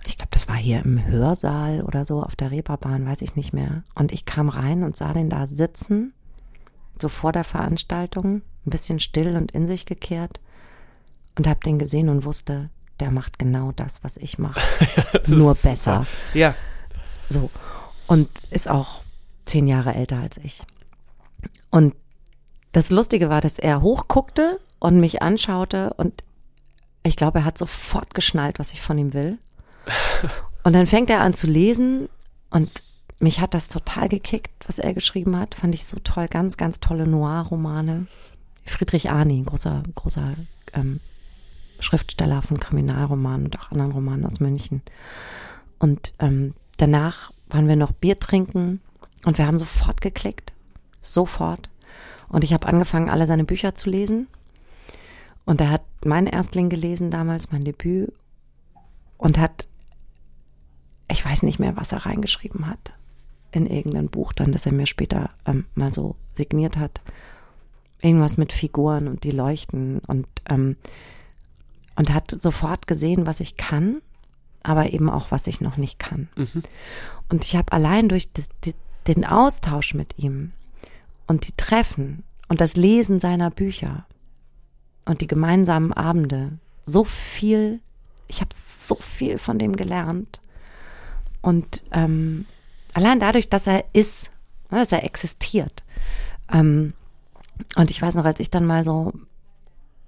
[0.00, 3.36] Und ich glaube, das war hier im Hörsaal oder so auf der Reeperbahn, weiß ich
[3.36, 3.84] nicht mehr.
[3.94, 6.12] Und ich kam rein und sah den da sitzen
[7.00, 10.40] so vor der Veranstaltung, ein bisschen still und in sich gekehrt
[11.36, 14.60] und habe den gesehen und wusste, der macht genau das, was ich mache,
[15.26, 15.72] nur ist super.
[15.72, 16.06] besser.
[16.34, 16.54] Ja,
[17.28, 17.50] So.
[18.06, 19.02] Und ist auch
[19.44, 20.62] zehn Jahre älter als ich.
[21.70, 21.94] Und
[22.72, 26.24] das Lustige war, dass er hochguckte und mich anschaute und
[27.02, 29.38] ich glaube, er hat sofort geschnallt, was ich von ihm will.
[30.62, 32.08] Und dann fängt er an zu lesen
[32.50, 32.82] und
[33.18, 35.54] mich hat das total gekickt, was er geschrieben hat.
[35.54, 36.26] Fand ich so toll.
[36.28, 38.06] Ganz, ganz tolle Noir-Romane.
[38.64, 40.34] Friedrich Arni, großer, großer
[40.72, 41.00] ähm,
[41.80, 44.82] Schriftsteller von Kriminalromanen und auch anderen Romanen aus München.
[45.78, 48.80] Und ähm, danach waren wir noch Bier trinken
[49.24, 50.52] und wir haben sofort geklickt.
[51.02, 51.68] Sofort.
[52.28, 54.28] Und ich habe angefangen, alle seine Bücher zu lesen.
[55.44, 58.12] Und er hat mein Erstling gelesen damals, mein Debüt.
[59.18, 59.66] Und hat,
[61.10, 62.94] ich weiß nicht mehr, was er reingeschrieben hat.
[63.52, 67.00] In irgendein Buch dann, das er mir später ähm, mal so signiert hat.
[68.00, 70.76] Irgendwas mit Figuren und die leuchten und, ähm,
[71.96, 74.00] und hat sofort gesehen, was ich kann,
[74.62, 76.28] aber eben auch, was ich noch nicht kann.
[76.36, 76.62] Mhm.
[77.28, 78.74] Und ich habe allein durch das, die,
[79.06, 80.52] den Austausch mit ihm
[81.26, 84.04] und die Treffen und das Lesen seiner Bücher
[85.04, 87.80] und die gemeinsamen Abende so viel,
[88.28, 90.40] ich habe so viel von dem gelernt.
[91.42, 92.46] Und ähm,
[92.94, 94.30] allein dadurch, dass er ist,
[94.70, 95.82] ne, dass er existiert.
[96.52, 96.94] Ähm,
[97.76, 99.12] und ich weiß noch, als ich dann mal so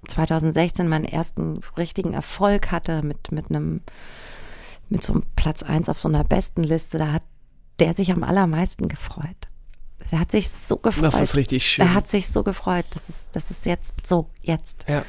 [0.07, 3.81] 2016 meinen ersten richtigen Erfolg hatte mit, mit einem,
[4.89, 7.23] mit so einem Platz eins auf so einer Bestenliste, da hat
[7.79, 9.47] der sich am allermeisten gefreut.
[10.11, 11.13] Der hat sich so gefreut.
[11.13, 11.85] das ist richtig schön.
[11.85, 12.85] Er hat sich so gefreut.
[12.91, 14.85] Das ist, das ist jetzt so, jetzt.
[14.87, 15.03] ja.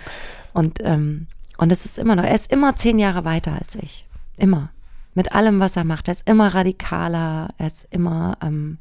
[0.52, 1.26] Und, ähm,
[1.58, 4.06] und es ist immer noch, er ist immer zehn Jahre weiter als ich.
[4.36, 4.70] Immer.
[5.14, 6.08] Mit allem, was er macht.
[6.08, 8.78] Er ist immer radikaler, er ist immer, ähm,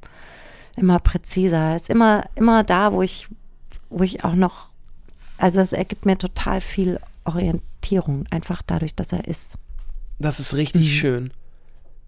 [0.78, 3.28] immer präziser, er ist immer, immer da, wo ich,
[3.89, 4.69] wo ich auch noch,
[5.38, 9.58] also es ergibt mir total viel Respektierung, einfach dadurch, dass er ist.
[10.19, 10.89] Das ist richtig Mhm.
[10.89, 11.32] schön.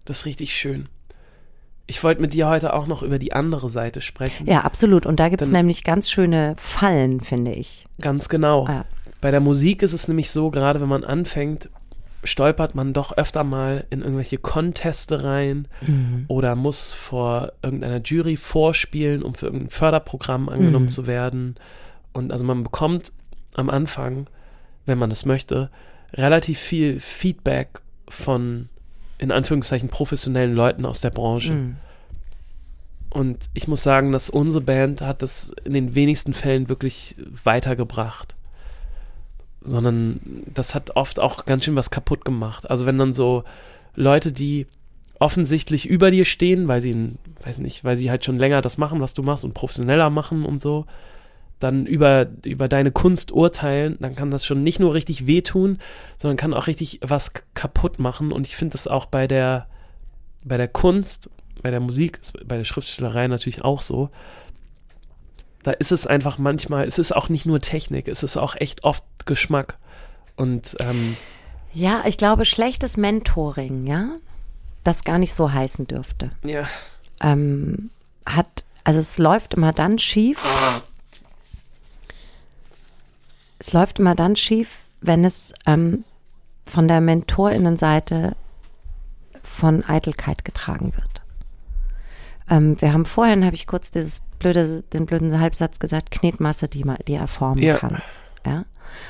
[0.04, 0.88] Das ist richtig schön.
[1.86, 4.46] Ich wollte mit dir heute auch noch über die andere Seite sprechen.
[4.46, 5.06] Ja, absolut.
[5.06, 7.86] Und da gibt es nämlich ganz schöne Fallen, finde ich.
[8.00, 8.66] Ganz genau.
[8.66, 8.84] Ja.
[9.20, 11.70] Bei der Musik ist es nämlich so, gerade wenn man anfängt,
[12.24, 16.24] stolpert man doch öfter mal in irgendwelche Conteste rein Mhm.
[16.28, 20.90] oder muss vor irgendeiner Jury vorspielen, um für irgendein Förderprogramm angenommen Mhm.
[20.90, 21.54] zu werden.
[22.12, 23.12] Und also man bekommt
[23.54, 24.26] am Anfang,
[24.86, 25.70] wenn man das möchte,
[26.14, 28.68] relativ viel Feedback von
[29.18, 31.52] in Anführungszeichen professionellen Leuten aus der Branche.
[31.52, 31.76] Mhm.
[33.10, 38.34] Und ich muss sagen, dass unsere Band hat das in den wenigsten Fällen wirklich weitergebracht.
[39.66, 40.20] Sondern
[40.52, 42.70] das hat oft auch ganz schön was kaputt gemacht.
[42.70, 43.44] Also wenn dann so
[43.94, 44.66] Leute, die
[45.18, 49.00] offensichtlich über dir stehen, weil sie, weiß nicht, weil sie halt schon länger das machen,
[49.00, 50.86] was du machst und professioneller machen und so,
[51.58, 55.78] dann über, über deine Kunst urteilen, dann kann das schon nicht nur richtig wehtun,
[56.18, 58.30] sondern kann auch richtig was kaputt machen.
[58.30, 59.66] Und ich finde das auch bei der,
[60.44, 61.30] bei der Kunst,
[61.62, 64.10] bei der Musik, bei der Schriftstellerei natürlich auch so.
[65.66, 68.84] Da ist es einfach manchmal, es ist auch nicht nur Technik, es ist auch echt
[68.84, 69.78] oft Geschmack.
[70.36, 71.16] Und ähm,
[71.74, 74.10] Ja, ich glaube, schlechtes Mentoring, ja,
[74.84, 76.30] das gar nicht so heißen dürfte.
[76.44, 76.68] ja,
[77.18, 77.90] ähm,
[78.24, 78.46] hat,
[78.84, 80.40] also es läuft immer dann schief.
[83.58, 86.04] Es läuft immer dann schief, wenn es ähm,
[86.64, 88.36] von der Mentorinnenseite
[89.42, 91.22] von Eitelkeit getragen wird.
[92.48, 96.84] Ähm, wir haben vorhin, habe ich kurz dieses blöde, den blöden Halbsatz gesagt, Knetmasse, die,
[96.84, 97.78] man, die er formen Ja.
[97.78, 98.00] kann.
[98.44, 98.64] Ja.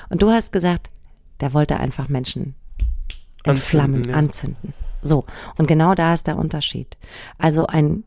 [0.08, 0.90] Und du hast gesagt,
[1.40, 2.54] der wollte einfach Menschen
[3.44, 4.14] Anzünden, entflammen, ja.
[4.14, 4.72] anzünden.
[5.02, 5.24] So,
[5.56, 6.96] und genau da ist der Unterschied.
[7.38, 8.04] Also ein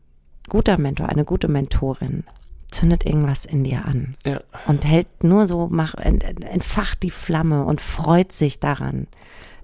[0.48, 2.24] guter Mentor, eine gute Mentorin
[2.70, 7.10] zündet irgendwas in dir an ja, und hält nur so, mach, ent- ent- entfacht die
[7.10, 9.06] Flamme und freut sich daran,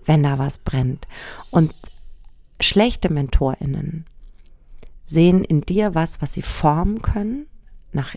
[0.05, 1.07] wenn da was brennt.
[1.51, 1.75] Und
[2.61, 4.07] schlechte MentorInnen
[5.07, 7.47] sehen in dir was, was sie formen können
[7.93, 8.15] nach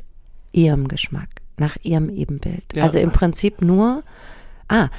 [0.52, 2.64] ihrem Geschmack, nach ihrem Ebenbild.
[2.76, 2.84] Ja.
[2.84, 4.04] Also im Prinzip nur,
[4.68, 4.90] ah,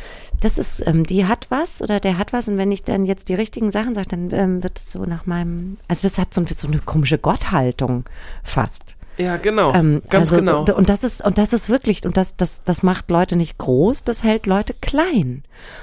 [0.40, 3.28] das ist, ähm, die hat was oder der hat was und wenn ich dann jetzt
[3.28, 6.42] die richtigen Sachen sage, dann ähm, wird es so nach meinem, also das hat so,
[6.48, 8.04] so eine komische Gotthaltung
[8.44, 8.96] fast.
[9.18, 10.64] ja, genau, Ähm, ganz also genau.
[10.64, 13.58] So, und das ist, und das ist wirklich, und das, das, das macht Leute nicht
[13.58, 15.42] groß, das hält Leute klein.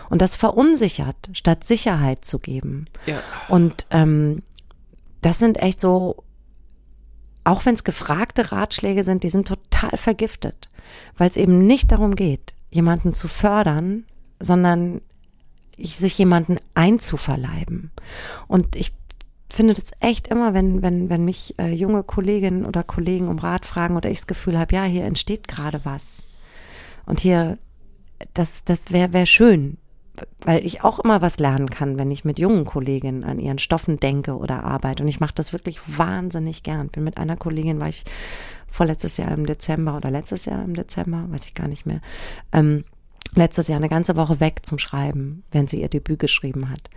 [0.09, 2.87] Und das verunsichert, statt Sicherheit zu geben.
[3.05, 4.41] ja, Und ähm,
[5.21, 6.23] das sind echt so,
[7.43, 10.69] auch wenn es gefragte Ratschläge sind, die sind total vergiftet,
[11.17, 14.03] weil es eben nicht darum geht, jemanden zu fördern,
[14.39, 15.01] sondern
[15.77, 17.91] ich- sich jemanden einzuverleiben.
[18.47, 18.91] Und ich
[19.49, 23.65] finde das echt immer, wenn, wenn, wenn mich äh, junge Kolleginnen oder Kollegen um Rat
[23.65, 26.27] fragen oder ich das Gefühl habe, ja, hier entsteht gerade was.
[27.05, 27.57] Und hier,
[28.33, 29.77] das, das wäre wär schön,
[30.41, 33.99] weil ich auch immer was lernen kann, wenn ich mit jungen Kolleginnen an ihren Stoffen
[33.99, 35.03] denke oder arbeite.
[35.03, 36.89] Und ich mache das wirklich wahnsinnig gern.
[36.89, 38.03] Bin mit einer Kollegin, war ich
[38.69, 42.01] vorletztes Jahr im Dezember oder letztes Jahr im Dezember, weiß ich gar nicht mehr,
[42.51, 42.83] ähm,
[43.35, 46.89] letztes Jahr eine ganze Woche weg zum Schreiben, wenn sie ihr Debüt geschrieben hat.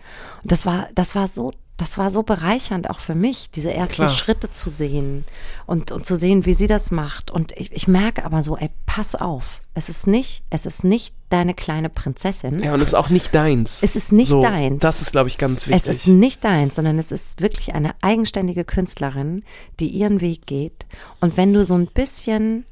[0.42, 3.94] Und das war, das war so, das war so bereichernd auch für mich, diese ersten
[3.94, 4.08] Klar.
[4.10, 5.24] Schritte zu sehen
[5.66, 7.30] und, und zu sehen, wie sie das macht.
[7.30, 9.59] Und ich, ich merke aber so, ey, pass auf.
[9.80, 12.62] Es ist nicht, es ist nicht deine kleine Prinzessin.
[12.62, 13.82] ja, und es ist auch nicht deins.
[13.82, 14.82] Es ist nicht so, deins.
[14.82, 15.74] Das ist, glaube ich, ganz wichtig.
[15.80, 19.42] Es ist nicht deins, sondern es ist wirklich eine eigenständige Künstlerin,
[19.78, 20.84] die ihren Weg geht.
[21.22, 22.66] Und wenn du so ein bisschen,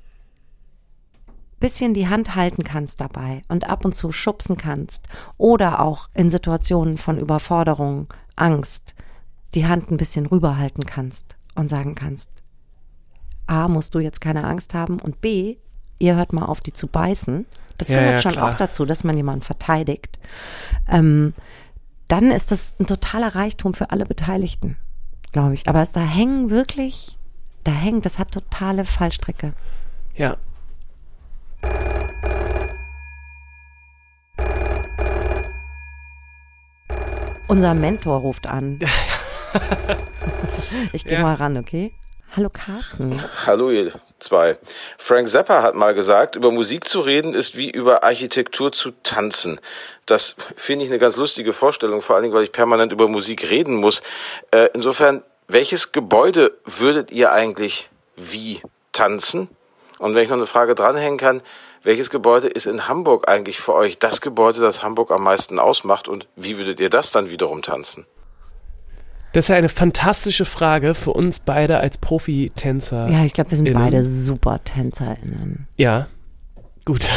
[1.60, 6.28] bisschen die Hand halten kannst dabei und ab und zu schubsen kannst oder auch in
[6.28, 8.94] Situationen von Überforderung, Angst,
[9.54, 12.30] die Hand ein bisschen rüberhalten kannst und sagen kannst,
[13.46, 15.56] A, musst du jetzt keine Angst haben und B,
[15.98, 17.46] ihr hört mal auf, die zu beißen.
[17.76, 18.52] Das Ja, gehört ja, schon klar.
[18.52, 20.18] auch dazu, dass man jemanden verteidigt.
[20.88, 21.34] Ähm,
[22.08, 24.76] dann ist das ein totaler Reichtum für alle Beteiligten,
[25.32, 25.68] glaube ich.
[25.68, 27.18] Aber es da hängen wirklich,
[27.64, 29.52] da hängt, das hat totale Fallstrecke.
[30.14, 30.36] ja,
[37.48, 38.78] Unser Mentor ruft an.
[40.92, 41.22] ich gehe Ja.
[41.22, 41.92] mal ran, okay?
[42.36, 43.22] Hallo Carsten.
[43.46, 44.58] Hallo ihr zwei.
[44.98, 49.60] Frank Zappa hat mal gesagt, über Musik zu reden ist wie über Architektur zu tanzen.
[50.04, 53.48] Das finde ich eine ganz lustige Vorstellung, vor allen Dingen, weil ich permanent über Musik
[53.48, 54.02] reden muss.
[54.50, 58.60] Äh, insofern, welches Gebäude würdet ihr eigentlich wie
[58.92, 59.48] tanzen?
[59.98, 61.42] Und wenn ich noch eine Frage dranhängen kann,
[61.82, 66.08] welches Gebäude ist in Hamburg eigentlich für euch das Gebäude, das Hamburg am meisten ausmacht?
[66.08, 68.06] Und wie würdet ihr das dann wiederum tanzen?
[69.38, 73.08] Das ist ja eine fantastische Frage für uns beide als Profitänzer.
[73.08, 73.78] Ja, ich glaube, wir sind Innen.
[73.78, 75.68] beide super TänzerInnen.
[75.76, 76.08] Ja.
[76.84, 77.08] Gut.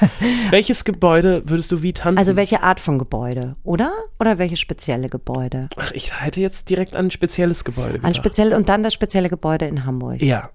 [0.50, 2.16] Welches Gebäude würdest du wie tanzen?
[2.16, 3.92] Also welche Art von Gebäude, oder?
[4.18, 5.68] Oder welche spezielle Gebäude?
[5.76, 8.16] Ach, ich hätte jetzt direkt an ein spezielles Gebäude gedacht.
[8.16, 10.22] Speziell und dann das spezielle Gebäude in Hamburg.
[10.22, 10.48] ja.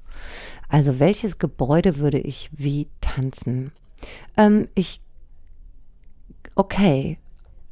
[0.70, 3.74] Also welches Gebäude würde ich wie tanzen?
[4.38, 5.02] Ähm, ich
[6.56, 7.20] okay.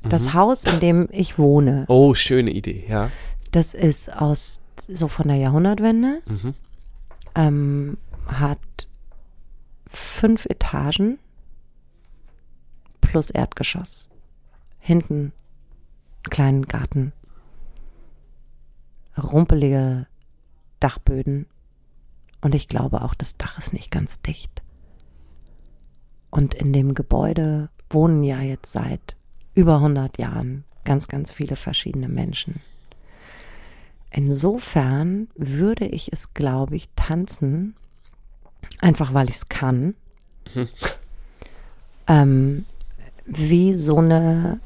[0.03, 3.09] Das Haus, in dem ich wohne, Oh, schöne Idee, ja.
[3.51, 6.21] Das ist aus so von der Jahrhundertwende.
[6.25, 6.53] Mhm.
[7.35, 8.87] Ähm, hat
[9.87, 11.19] fünf Etagen
[13.01, 14.09] plus Erdgeschoss.
[14.79, 15.33] Hinten
[16.23, 17.13] einen kleinen Garten.
[19.17, 20.07] Rumpelige
[20.79, 21.45] Dachböden.
[22.41, 24.61] Und ich glaube auch, das Dach ist nicht ganz dicht.
[26.29, 29.17] Und in dem Gebäude wohnen ja jetzt seit
[29.55, 32.61] über 100 Jahren ganz, ganz viele verschiedene Menschen.
[34.11, 37.75] Insofern würde ich es, glaube ich, tanzen,
[38.81, 39.93] einfach weil ich es kann,
[42.07, 42.65] ähm,
[43.25, 44.59] wie so eine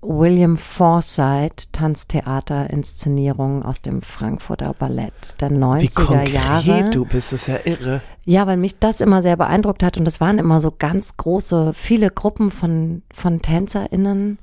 [0.00, 6.90] William Forsythe Tanztheater-Inszenierung aus dem Frankfurter Ballett der Wie 90er konkret Jahre.
[6.90, 8.00] du bist, ist ja irre.
[8.24, 11.72] Ja, weil mich das immer sehr beeindruckt hat und es waren immer so ganz große,
[11.74, 14.38] viele Gruppen von, von TänzerInnen,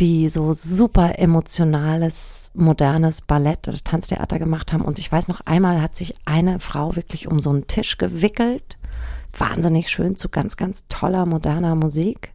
[0.00, 4.84] die so super emotionales, modernes Ballett oder Tanztheater gemacht haben.
[4.84, 8.76] Und ich weiß noch einmal hat sich eine Frau wirklich um so einen Tisch gewickelt.
[9.36, 12.32] Wahnsinnig schön zu ganz, ganz toller, moderner Musik.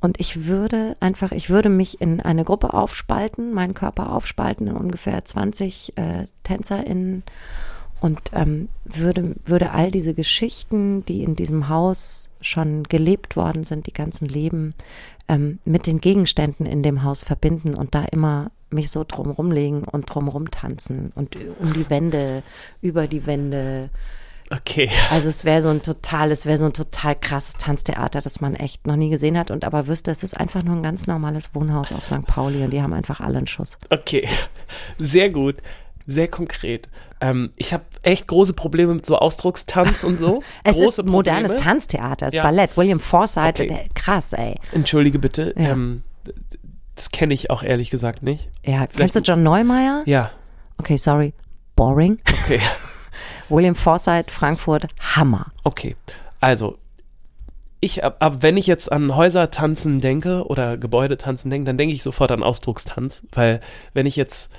[0.00, 4.76] Und ich würde einfach, ich würde mich in eine Gruppe aufspalten, meinen Körper aufspalten in
[4.76, 7.22] ungefähr 20 äh, TänzerInnen
[8.02, 13.86] und ähm, würde, würde all diese Geschichten, die in diesem Haus schon gelebt worden sind,
[13.86, 14.74] die ganzen Leben,
[15.28, 19.84] ähm, mit den Gegenständen in dem Haus verbinden und da immer mich so drumrum legen
[19.84, 22.42] und drumrum tanzen und um die Wände,
[22.80, 23.90] über die Wände.
[24.50, 24.90] Okay.
[25.10, 28.54] Also es wäre so ein total, es wäre so ein total krasses Tanztheater, das man
[28.54, 31.54] echt noch nie gesehen hat und aber wüsste, es ist einfach nur ein ganz normales
[31.54, 32.26] Wohnhaus auf St.
[32.26, 33.78] Pauli und die haben einfach alle einen Schuss.
[33.90, 34.28] Okay.
[34.98, 35.56] Sehr gut.
[36.06, 36.88] Sehr konkret.
[37.20, 40.42] Ähm, ich habe echt große Probleme mit so Ausdruckstanz und so.
[40.64, 41.70] Es große ist modernes Probleme.
[41.70, 42.42] Tanztheater, es Ja.
[42.42, 42.76] Ballett.
[42.76, 43.88] William Forsythe, Okay.
[43.94, 44.56] krass, ey.
[44.72, 45.54] Entschuldige bitte.
[45.56, 45.70] Ja.
[45.70, 46.02] Ähm,
[46.96, 48.48] das kenne ich auch ehrlich gesagt nicht.
[48.64, 50.02] Ja, kennst du John Neumeier?
[50.06, 50.30] Ja.
[50.78, 51.32] Okay, sorry.
[51.76, 52.18] Boring.
[52.44, 52.60] Okay.
[53.48, 55.46] William Forsythe, Frankfurt, Hammer.
[55.64, 55.96] Okay.
[56.40, 56.78] Also,
[57.80, 62.02] ich, ab, ab wenn ich jetzt an Häusertanzen denke oder Gebäudetanzen denke, dann denke ich
[62.02, 63.60] sofort an Ausdruckstanz, weil
[63.94, 64.52] wenn ich jetzt,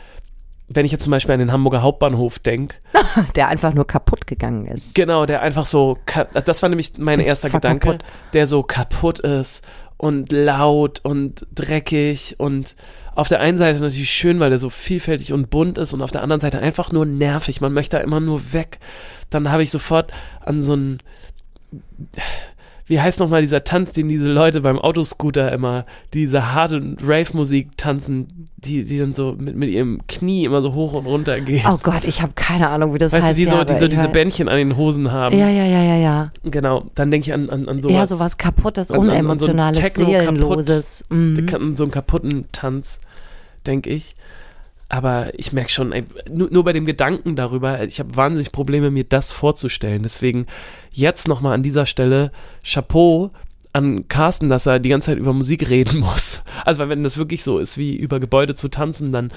[0.76, 2.78] wenn ich jetzt zum Beispiel an den Hamburger Hauptbahnhof denke,
[3.36, 4.96] Der einfach nur kaputt gegangen ist.
[4.96, 5.98] genau, der einfach so,
[6.46, 8.04] das war nämlich mein Ist erster Gedanke, kaputt.
[8.34, 9.64] der so kaputt ist
[9.98, 12.76] und laut und dreckig und
[13.16, 16.10] auf der einen Seite natürlich schön, weil er so vielfältig und bunt ist und auf
[16.12, 17.62] der anderen Seite einfach nur nervig.
[17.62, 18.80] Man möchte da immer nur weg.
[19.30, 20.12] Dann habe ich sofort
[20.44, 20.98] an so einen,
[22.86, 28.50] wie heißt nochmal dieser Tanz, den diese Leute beim Autoscooter immer, diese und Rave-Musik tanzen,
[28.58, 31.66] die, die dann so mit, mit ihrem Knie immer so hoch und runter gehen.
[31.70, 33.38] Oh Gott, ich habe keine Ahnung, wie das weißt heißt.
[33.38, 35.38] du, die so ja, aber diese, ich diese Bändchen an den Hosen haben.
[35.38, 36.32] Ja, ja, ja, ja, ja.
[36.44, 37.96] Genau, dann denke ich an, an, an sowas.
[37.96, 41.06] Ja, sowas kaputtes, An- an- an so unemotionales, seelenloses.
[41.10, 41.48] Mhm.
[41.54, 43.00] An so einen kaputten Tanz,
[43.66, 44.16] denke ich.
[44.90, 48.92] Aber ich merke schon, ey, nur, nur bei dem Gedanken darüber, ich habe wahnsinnig Probleme,
[48.92, 50.04] mir das vorzustellen.
[50.04, 50.46] Deswegen
[50.92, 52.32] jetzt nochmal an dieser Stelle
[52.64, 53.32] Chapeau
[53.74, 56.44] an Carsten, dass er die ganze Zeit über Musik reden muss.
[56.64, 59.32] Also weil wenn das wirklich so ist, wie über Gebäude zu tanzen, dann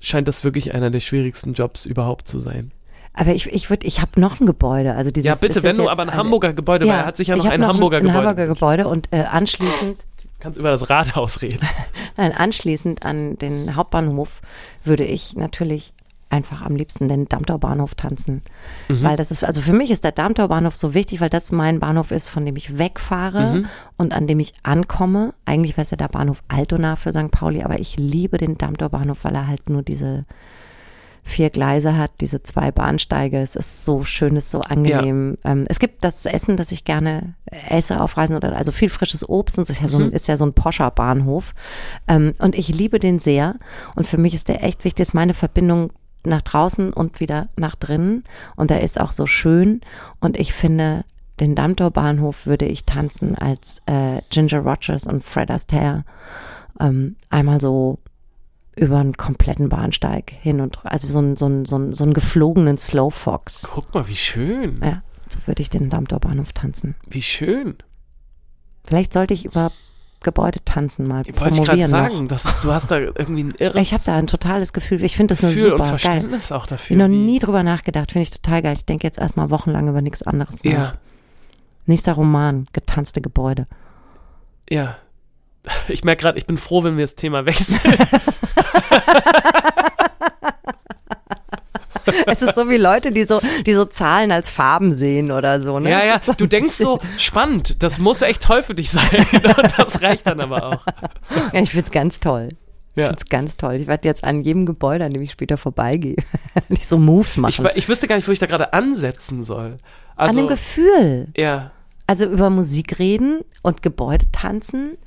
[0.00, 2.72] scheint das wirklich einer der schwierigsten Jobs überhaupt zu sein.
[3.14, 4.94] Aber ich, ich würde, ich habe noch ein Gebäude.
[4.94, 7.36] Also dieses, Ja, bitte, wenn du aber ein Hamburger Gebäude, weil er hat sich ja
[7.36, 8.18] noch ein Hamburger ein, Gebäude.
[8.18, 9.98] Ein Hamburger Gebäude und äh, anschließend
[10.42, 11.66] Kannst über das Rathaus reden.
[12.16, 14.40] Nein, anschließend an den Hauptbahnhof
[14.84, 15.92] würde ich natürlich
[16.30, 18.40] einfach am liebsten den Dammtor Bahnhof tanzen.
[18.88, 19.02] Mhm.
[19.02, 21.78] Weil das ist, also für mich ist der Dammtor Bahnhof so wichtig, weil das mein
[21.78, 23.66] Bahnhof ist, von dem ich wegfahre Mhm.
[23.98, 25.34] und an dem ich ankomme.
[25.44, 27.30] Eigentlich wäre es ja der Bahnhof Altona für St.
[27.30, 30.24] Pauli, aber ich liebe den Dammtor Bahnhof, weil er halt nur diese
[31.24, 33.40] vier Gleise hat, diese zwei Bahnsteige.
[33.40, 35.38] Es ist so schön, es ist so angenehm.
[35.44, 39.28] Ähm, es gibt das Essen, das ich gerne esse auf Reisen oder also viel frisches
[39.28, 41.54] Obst und so ist ja so ein, ist ja so ein Poscher Bahnhof.
[42.08, 43.56] Ähm, und ich liebe den sehr.
[43.94, 45.92] Und für mich ist der echt wichtig, ist meine Verbindung
[46.24, 48.24] nach draußen und wieder nach drinnen.
[48.56, 49.80] Und er ist auch so schön.
[50.20, 51.04] Und ich finde,
[51.40, 56.04] den Dammtor Bahnhof würde ich tanzen als äh, Ginger Rogers und Fred Astaire.
[56.80, 57.98] Ähm, einmal so
[58.76, 62.14] über einen kompletten Bahnsteig hin und also so einen so einen, so einen, so einen
[62.14, 63.68] geflogenen Slow Fox.
[63.72, 64.80] Guck mal, wie schön.
[64.82, 66.94] Ja, so würde ich den Dammtor Bahnhof tanzen.
[67.08, 67.76] Wie schön.
[68.84, 69.70] Vielleicht sollte ich über
[70.22, 72.28] Gebäude tanzen mal Wollte ich gerade promovieren sagen, noch.
[72.28, 75.02] das ist, du hast da irgendwie ein irres Ich habe da ein totales Gefühl.
[75.04, 75.98] Ich finde das Gefühl und super geil.
[75.98, 76.96] Verständnis auch Ich dafür.
[76.96, 78.12] bin noch wie- nie drüber nachgedacht.
[78.12, 78.74] Finde ich total geil.
[78.74, 80.72] Ich denke jetzt erstmal wochenlang über nichts anderes nach.
[80.72, 80.92] Ja.
[81.86, 83.66] Nächster Roman, getanzte Gebäude.
[84.70, 84.96] Ja.
[85.88, 87.80] Ich merke gerade, ich bin froh, wenn wir das Thema wechseln.
[92.26, 95.78] Es ist so wie Leute, die so, die so Zahlen als Farben sehen oder so,
[95.78, 95.90] ne?
[95.90, 99.26] Ja, ja, du denkst so, spannend, das muss echt toll für dich sein.
[99.76, 100.86] Das reicht dann aber auch.
[101.52, 102.48] Ja, ich find's ganz toll.
[102.94, 103.08] Ich Ja.
[103.08, 103.74] find's ganz toll.
[103.74, 106.16] Ich werde jetzt an jedem Gebäude, an dem ich später vorbeigehe,
[106.68, 107.64] nicht so Moves Ich, machen.
[107.64, 109.78] wa- ich wüsste gar nicht, wo ich da gerade ansetzen soll.
[110.16, 111.28] an Also, dem Gefühl.
[111.36, 111.70] ja.
[112.06, 114.98] Also über Musik reden und Gebäude tanzen.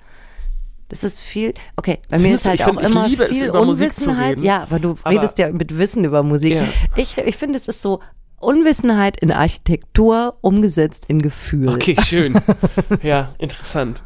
[0.90, 1.54] Das ist viel.
[1.76, 4.40] Okay, bei mir Findest ist halt auch find- immer viel Unwissenheit.
[4.42, 6.54] Ja, aber du Aber- redest ja mit Wissen über Musik.
[6.54, 6.66] Ja.
[6.96, 8.02] Ich, ich finde, es ist so
[8.40, 11.70] Unwissenheit in Architektur umgesetzt in Gefühl.
[11.70, 12.40] Okay, schön.
[13.02, 14.04] Ja, interessant.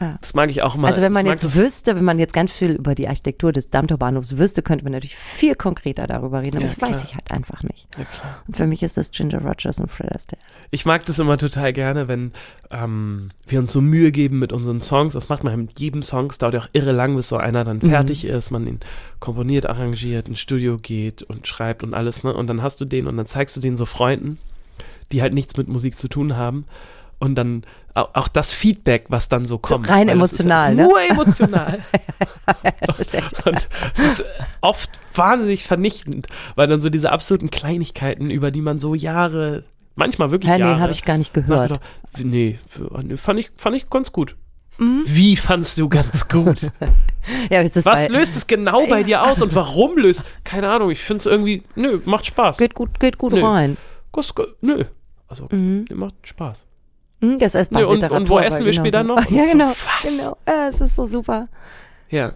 [0.00, 0.16] Ja.
[0.20, 0.88] Das mag ich auch mal.
[0.88, 4.36] Also wenn man jetzt wüsste, wenn man jetzt ganz viel über die Architektur des Dammtorbahnhofs
[4.38, 6.56] wüsste, könnte man natürlich viel konkreter darüber reden.
[6.56, 7.04] Aber Ja, das weiß klar.
[7.08, 7.86] ich halt einfach nicht.
[7.96, 8.42] Ja, klar.
[8.48, 10.42] Und für mich ist das Ginger Rogers und Fred Astaire.
[10.72, 12.32] Ich mag das immer total gerne, wenn
[12.72, 15.12] ähm, wir uns so Mühe geben mit unseren Songs.
[15.12, 16.26] Das macht man mit jedem Song.
[16.28, 17.90] Es dauert ja auch irre lang, bis so einer dann Mhm.
[17.90, 18.80] fertig ist, man ihn
[19.20, 22.24] komponiert, arrangiert, ins Studio geht und schreibt und alles.
[22.24, 22.34] Ne?
[22.34, 24.38] Und dann hast du den und dann zeigst du den so Freunden,
[25.12, 26.64] die halt nichts mit Musik zu tun haben.
[27.18, 27.62] Und dann
[27.94, 29.88] auch, das Feedback, was dann so kommt.
[29.88, 30.82] rein das emotional, ne?
[30.84, 31.78] Nur emotional.
[32.86, 34.24] Das ist echt- Und es ist
[34.60, 40.30] oft wahnsinnig vernichtend, weil dann so diese absoluten Kleinigkeiten, über die man so Jahre, manchmal
[40.30, 40.74] wirklich Ja, Jahre.
[40.74, 41.80] nee, habe ich gar nicht gehört.
[42.18, 42.58] Nee,
[43.16, 44.36] fand ich, fand ich ganz gut.
[44.78, 45.02] Mhm.
[45.06, 46.70] Wie fandst du ganz gut?
[47.50, 50.24] Ja, ist Was bei, löst es genau bei dir aus und warum löst?
[50.44, 52.58] Keine Ahnung, ich finde es irgendwie, nö, macht Spaß.
[52.58, 53.42] Geht gut, geht gut Nö.
[53.42, 53.78] rein.
[54.60, 54.84] Nö,
[55.26, 55.86] also, Mhm.
[55.94, 56.66] macht Spaß.
[57.32, 59.22] Hm, Das ist Nee, und- und wo essen wir später genauso.
[59.22, 59.30] noch?
[59.36, 59.72] Ja, Und so, genau.
[60.02, 60.36] genau.
[60.46, 61.48] Ja, es ist so super.
[62.10, 62.32] Ja,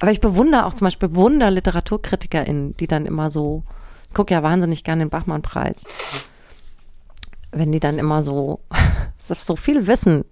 [0.00, 3.64] Aber ich bewundere auch zum Beispiel bewundere LiteraturkritikerInnen, die dann immer so,
[4.08, 5.86] ich gucke ja wahnsinnig gerne den Bachmann-Preis.
[7.50, 8.60] Wenn die dann immer so,
[9.18, 10.24] so viel wissen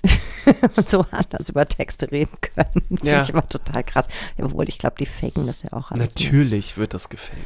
[0.77, 2.83] und so anders über Texte reden können.
[2.91, 3.13] Das Ja.
[3.15, 4.07] finde ich immer total krass.
[4.41, 6.15] Obwohl, ich glaube, die faken das ja auch alles.
[6.15, 6.25] ne?
[6.25, 7.41] natürlich wird das gefaked.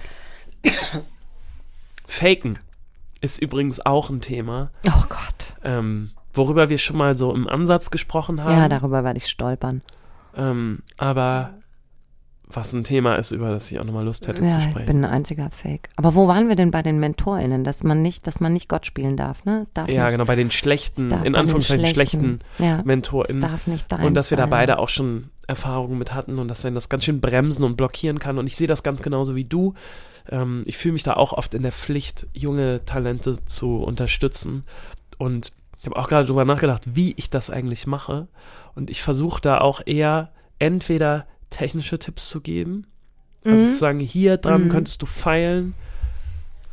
[2.07, 2.59] Faken
[3.21, 4.71] ist übrigens auch ein Thema.
[4.87, 5.57] Oh Gott.
[5.65, 8.57] ähm, worüber wir schon mal so im Ansatz gesprochen haben.
[8.57, 9.83] Ja, darüber werde ich stolpern.
[10.37, 11.55] ähm, aber
[12.53, 14.87] was ein Thema ist, über das ich auch nochmal Lust hätte Ja, zu ich sprechen.
[14.87, 15.89] bin ein einziger Fake.
[15.97, 18.87] Aber wo waren wir denn bei den MentorInnen, dass man nicht, dass man nicht Gott
[18.87, 19.61] spielen darf, ne?
[19.63, 23.41] Es darf ja, nicht, genau, bei den schlechten, in Anführungszeichen schlechten, ja, es MentorInnen.
[23.41, 26.63] darf nicht dein Und dass wir da beide auch schon Erfahrungen mit hatten und dass
[26.63, 28.39] dann das ganz schön bremsen und blockieren kann.
[28.39, 29.75] Und ich sehe das ganz genauso wie du.
[30.31, 34.65] Ähm, ich fühle mich da auch oft in der Pflicht, junge Talente zu unterstützen.
[35.19, 38.29] Und ich habe auch gerade drüber nachgedacht, wie ich das eigentlich mache.
[38.75, 42.87] Und ich versuche da auch eher entweder technische Tipps zu geben.
[43.45, 43.69] Also Mhm.
[43.69, 44.69] zu sagen, hier dran Mhm.
[44.71, 45.75] könntest du feilen.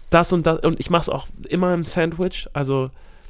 [0.09, 0.59] Das und das.
[0.61, 2.47] Und ich mache es auch immer im Sandwich.
[2.53, 2.89] Also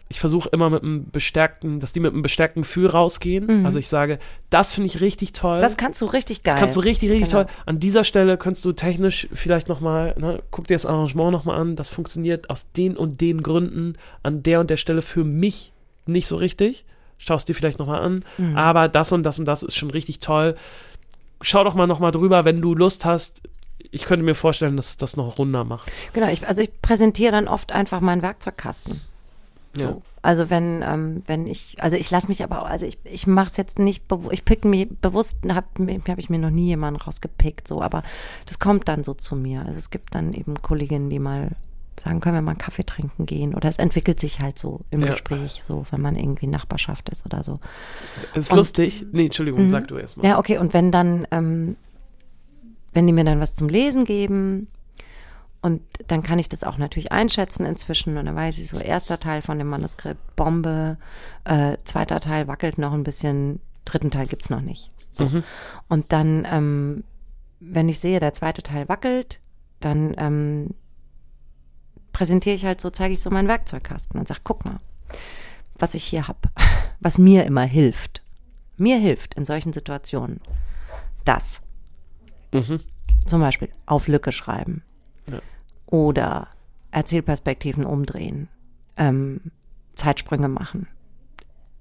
[0.09, 3.59] ich versuche immer mit einem bestärkten, dass die mit einem bestärkten Gefühl rausgehen.
[3.61, 3.65] Mhm.
[3.65, 4.19] Also ich sage,
[4.49, 5.59] das finde ich richtig toll.
[5.59, 6.53] Das kannst du richtig geil.
[6.53, 7.43] Das kannst du richtig, richtig Genau.
[7.43, 7.51] toll.
[7.65, 11.75] An dieser Stelle kannst du technisch vielleicht nochmal, ne, guck dir das Arrangement nochmal an.
[11.75, 15.73] Das funktioniert aus den und den Gründen an der und der Stelle für mich
[16.05, 16.85] nicht so richtig.
[17.17, 18.23] Schaust dir vielleicht nochmal an.
[18.37, 18.55] Mhm.
[18.55, 20.55] Aber das und das und das ist schon richtig toll.
[21.41, 23.41] Schau doch mal nochmal drüber, wenn du Lust hast.
[23.91, 25.91] Ich könnte mir vorstellen, dass es das noch runder macht.
[26.13, 28.99] Genau, ich, also ich präsentiere dann oft einfach meinen Werkzeugkasten.
[29.75, 29.87] So.
[29.87, 29.97] Ja.
[30.23, 33.51] Also wenn, ähm, wenn ich, also ich lasse mich aber, auch- also ich, ich mache
[33.51, 35.67] es jetzt nicht, ich pick mir bewusst, habe
[36.07, 38.03] hab ich mir noch nie jemanden rausgepickt, so, aber
[38.45, 39.61] das kommt dann so zu mir.
[39.65, 41.51] Also es gibt dann eben Kolleginnen, die mal
[41.99, 44.99] sagen, können wir mal einen Kaffee trinken gehen oder es entwickelt sich halt so im
[45.01, 45.11] Ja.
[45.11, 47.59] Gespräch, so, wenn man irgendwie Nachbarschaft ist oder so.
[48.35, 49.05] Ist Und- lustig.
[49.11, 49.69] Nee, Entschuldigung, Mhm.
[49.69, 50.27] sag du erst mal.
[50.27, 51.75] Ja, okay, und wenn dann, ähm,
[52.93, 54.67] wenn die mir dann was zum Lesen geben
[55.61, 59.19] und dann kann ich das auch natürlich einschätzen inzwischen und dann weiß ich so, erster
[59.19, 60.97] Teil von dem Manuskript, Bombe,
[61.45, 64.91] äh, zweiter Teil wackelt noch ein bisschen, dritten Teil gibt's noch nicht.
[65.09, 65.25] So.
[65.25, 65.43] Mhm.
[65.89, 67.03] Und dann, ähm,
[67.59, 69.39] wenn ich sehe, der zweite Teil wackelt,
[69.79, 70.69] dann ähm,
[72.17, 74.79] präsentiere ich halt so, zeige ich so meinen Werkzeugkasten und sage, guck mal,
[75.77, 76.47] was ich hier hab,
[76.99, 78.23] was mir immer hilft.
[78.75, 80.41] Mir hilft in solchen Situationen
[81.25, 81.61] das.
[82.51, 82.79] Mhm.
[83.27, 84.81] Zum Beispiel auf Lücke schreiben.
[85.31, 85.41] Ja.
[85.85, 86.47] Oder
[86.89, 88.47] Erzählperspektiven umdrehen.
[88.97, 89.51] Ähm,
[89.93, 90.87] Zeitsprünge machen.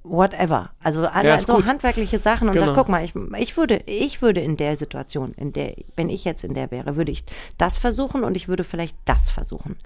[0.03, 0.69] Whatever.
[0.83, 1.67] Also alle Ja, so gut.
[1.67, 2.67] handwerkliche Sachen und Genau.
[2.67, 6.25] sag, guck mal, ich, ich würde, ich würde in der Situation, in der, wenn ich
[6.27, 7.25] jetzt in der wäre, würde ich
[7.57, 9.77] das versuchen und ich würde vielleicht das versuchen.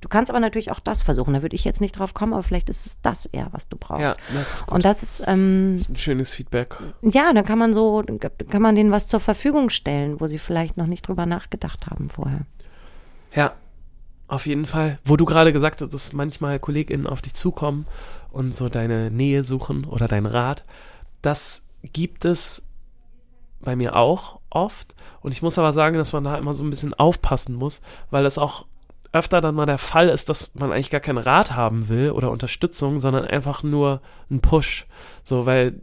[0.00, 1.34] Du kannst aber natürlich auch das versuchen.
[1.34, 3.76] Da würde ich jetzt nicht drauf kommen, aber vielleicht ist es das eher, was du
[3.76, 4.04] brauchst.
[4.04, 4.74] Ja, das ist gut.
[4.74, 6.78] Und das ist, ähm, Das ist ein schönes Feedback.
[7.02, 8.04] ja, dann kann man so,
[8.50, 12.08] kann man denen was zur Verfügung stellen, wo sie vielleicht noch nicht drüber nachgedacht haben
[12.08, 12.40] vorher.
[13.34, 13.54] Ja.
[14.28, 14.98] Auf jeden Fall.
[15.04, 17.86] Wo du gerade gesagt hast, dass manchmal KollegInnen auf dich zukommen
[18.32, 20.64] und so deine Nähe suchen oder deinen Rat.
[21.22, 22.62] Das gibt es
[23.60, 24.96] bei mir auch oft.
[25.20, 27.80] Und ich muss aber sagen, dass man da immer so ein bisschen aufpassen muss,
[28.10, 28.66] weil das auch
[29.12, 32.30] öfter dann mal der Fall ist, dass man eigentlich gar keinen Rat haben will oder
[32.30, 34.00] Unterstützung, sondern einfach nur
[34.30, 34.86] einen Push.
[35.22, 35.74] So, weil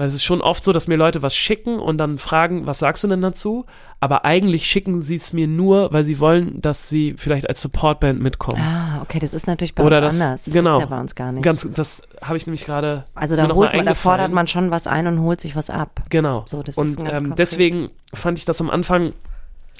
[0.00, 2.78] weil es ist schon oft so, dass mir Leute was schicken und dann fragen, was
[2.78, 3.66] sagst du denn dazu?
[4.00, 8.18] Aber eigentlich schicken sie es mir nur, weil sie wollen, dass sie vielleicht als Supportband
[8.18, 8.62] mitkommen.
[8.62, 10.44] Ah, okay, das ist natürlich bei Oder uns das- anders.
[10.44, 10.78] Das genau.
[10.78, 11.44] gibt's ja bei uns gar nicht.
[11.44, 13.04] Ganz, das habe ich nämlich gerade.
[13.14, 15.68] also ist da holt man, da fordert man schon was ein und holt sich was
[15.68, 16.00] ab.
[16.08, 16.44] Genau.
[16.46, 19.12] So, das ist und ein ganz ähm, deswegen fand ich das am Anfang,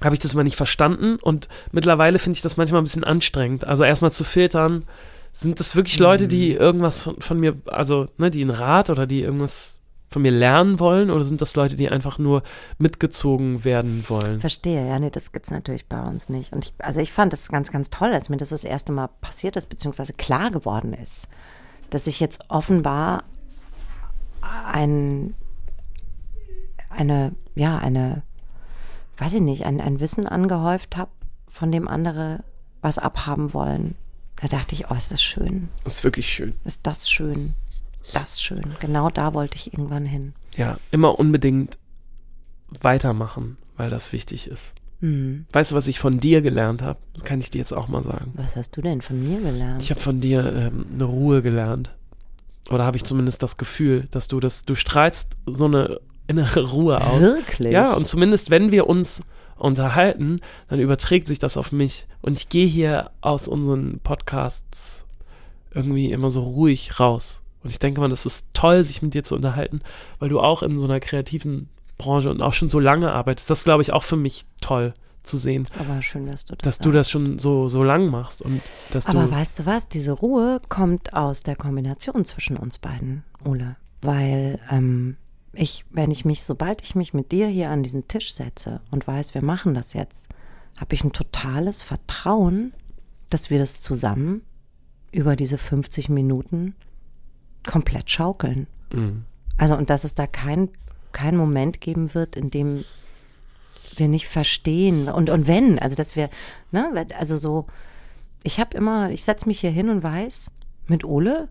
[0.02, 3.66] habe ich das mal nicht verstanden und mittlerweile finde ich das manchmal ein bisschen anstrengend.
[3.66, 4.84] Also erstmal zu filtern,
[5.32, 6.60] sind das wirklich Leute, die Mhm.
[6.60, 10.80] irgendwas von, von mir, also ne, die einen Rat oder die irgendwas von mir lernen
[10.80, 12.42] wollen oder sind das Leute, die einfach nur
[12.78, 14.40] mitgezogen werden wollen?
[14.40, 16.52] Verstehe, ja, nee, das gibt's natürlich bei uns nicht.
[16.52, 19.08] Und ich, also ich fand das ganz, ganz toll, als mir das das erste Mal
[19.20, 21.28] passiert ist, beziehungsweise klar geworden ist,
[21.90, 23.22] dass ich jetzt offenbar
[24.72, 25.34] ein,
[26.88, 28.22] eine, ja, eine,
[29.20, 31.10] weiß ich nicht, ein, ein Wissen angehäuft habe,
[31.48, 32.42] von dem andere
[32.80, 33.94] was abhaben wollen.
[34.40, 35.68] Da dachte ich, oh, ist das schön.
[35.84, 36.54] Das ist wirklich schön.
[36.64, 37.54] Ist das schön.
[38.14, 38.74] Das schön.
[38.80, 40.32] Genau da wollte ich irgendwann hin.
[40.56, 41.76] Ja, immer unbedingt
[42.80, 44.74] weitermachen, weil das wichtig ist.
[45.00, 45.46] Hm.
[45.52, 46.98] Weißt du, was ich von dir gelernt habe?
[47.24, 48.32] Kann ich dir jetzt auch mal sagen.
[48.36, 49.82] Was hast du denn von mir gelernt?
[49.82, 51.90] Ich habe von dir ähm, eine Ruhe gelernt.
[52.70, 56.00] Oder habe ich zumindest das Gefühl, dass du das, du strahlst so eine
[56.30, 57.20] innere Ruhe aus.
[57.20, 57.72] Wirklich?
[57.72, 59.22] Ja, und zumindest wenn wir uns
[59.56, 62.06] unterhalten, dann überträgt sich das auf mich.
[62.22, 65.04] Und ich gehe hier aus unseren Podcasts
[65.72, 67.42] irgendwie immer so ruhig raus.
[67.62, 69.82] Und ich denke mal, das ist toll, sich mit dir zu unterhalten,
[70.18, 71.68] weil du auch in so einer kreativen
[71.98, 73.50] Branche und auch schon so lange arbeitest.
[73.50, 76.56] Das ist, glaube ich, auch für mich toll zu sehen, ist aber schön, dass du
[76.56, 79.30] das dass du das schon so, so lang machst und dass Aber du.
[79.30, 79.86] weißt du was?
[79.86, 83.76] Diese Ruhe kommt aus der Kombination zwischen uns beiden, Ole.
[84.00, 85.18] Weil ähm,
[85.52, 89.06] ich, wenn ich mich, sobald ich mich mit dir hier an diesen Tisch setze und
[89.06, 90.28] weiß, wir machen das jetzt,
[90.76, 92.72] habe ich ein totales Vertrauen,
[93.28, 94.42] dass wir das zusammen
[95.12, 96.74] über diese 50 Minuten
[97.66, 98.66] komplett schaukeln.
[98.92, 99.24] Mhm.
[99.56, 100.70] Also und dass es da kein,
[101.12, 102.84] kein Moment geben wird, in dem
[103.96, 105.08] wir nicht verstehen.
[105.08, 106.30] Und, und wenn, also dass wir,
[106.70, 107.66] ne, also so,
[108.42, 110.50] ich habe immer, ich setze mich hier hin und weiß,
[110.86, 111.48] mit Ole,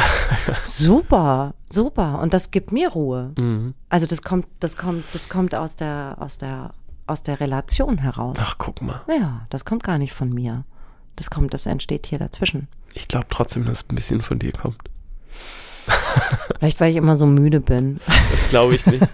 [0.66, 2.20] super, super.
[2.20, 3.32] Und das gibt mir Ruhe.
[3.36, 3.74] Mhm.
[3.88, 6.74] Also das kommt, das kommt, das kommt aus der, aus der,
[7.06, 8.36] aus der Relation heraus.
[8.40, 9.02] Ach, guck mal.
[9.08, 10.64] Ja, das kommt gar nicht von mir.
[11.16, 12.68] Das kommt, das entsteht hier dazwischen.
[12.94, 14.78] Ich glaube trotzdem, dass es ein bisschen von dir kommt.
[16.58, 18.00] Vielleicht, weil ich immer so müde bin.
[18.30, 19.04] Das glaube ich nicht.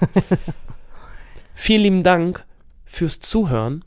[1.54, 2.44] vielen lieben Dank
[2.84, 3.84] fürs Zuhören.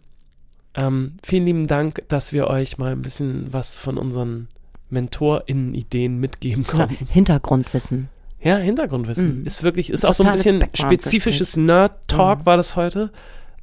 [0.74, 4.48] Ähm, vielen lieben Dank, dass wir euch mal ein bisschen was von unseren
[4.92, 7.06] MentorInnen-Ideen mitgeben konnten.
[7.06, 8.10] Hintergrundwissen.
[8.40, 9.42] Ja, Hintergrundwissen.
[9.42, 9.46] Mhm.
[9.46, 12.46] Ist wirklich, ist auch so ein Totales bisschen spezifisches Nerd-Talk Mhm.
[12.46, 13.12] war das heute.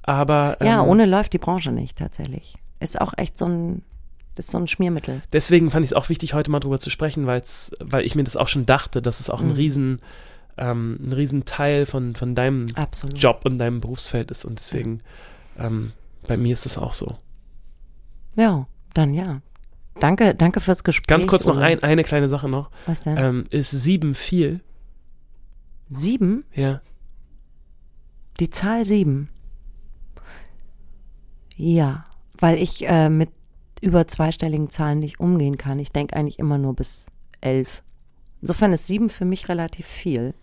[0.03, 2.55] Aber Ja, ähm, ohne läuft die Branche nicht tatsächlich.
[2.81, 3.83] Ist auch echt so ein,
[4.37, 5.21] ist so ein Schmiermittel.
[5.33, 8.23] deswegen fand ich es auch wichtig, heute mal drüber zu sprechen, weil's, weil ich mir
[8.25, 9.53] das auch schon dachte, dass es auch ein Mhm.
[9.55, 9.97] riesen,
[10.57, 13.19] ähm, ein riesen Teil von, von deinem Absolut.
[13.19, 15.01] Job und deinem Berufsfeld ist und deswegen
[15.59, 15.93] ähm,
[16.29, 17.17] bei mir ist es auch so.
[18.37, 19.41] Ja, dann ja.
[20.01, 21.07] Danke, danke fürs Gespräch.
[21.07, 22.71] Ganz kurz noch ein, eine kleine Sache noch.
[22.87, 23.17] Was denn?
[23.17, 24.61] Ähm, ist sieben viel?
[25.89, 26.45] sieben?
[26.55, 26.81] Ja.
[28.41, 29.29] Die Zahl sieben.
[31.57, 32.07] Ja,
[32.39, 33.31] weil ich äh, mit
[33.81, 35.79] über zweistelligen Zahlen nicht umgehen kann.
[35.79, 37.07] Ich denke eigentlich immer nur bis
[37.41, 37.83] elf.
[38.41, 40.35] Insofern ist sieben für mich relativ viel.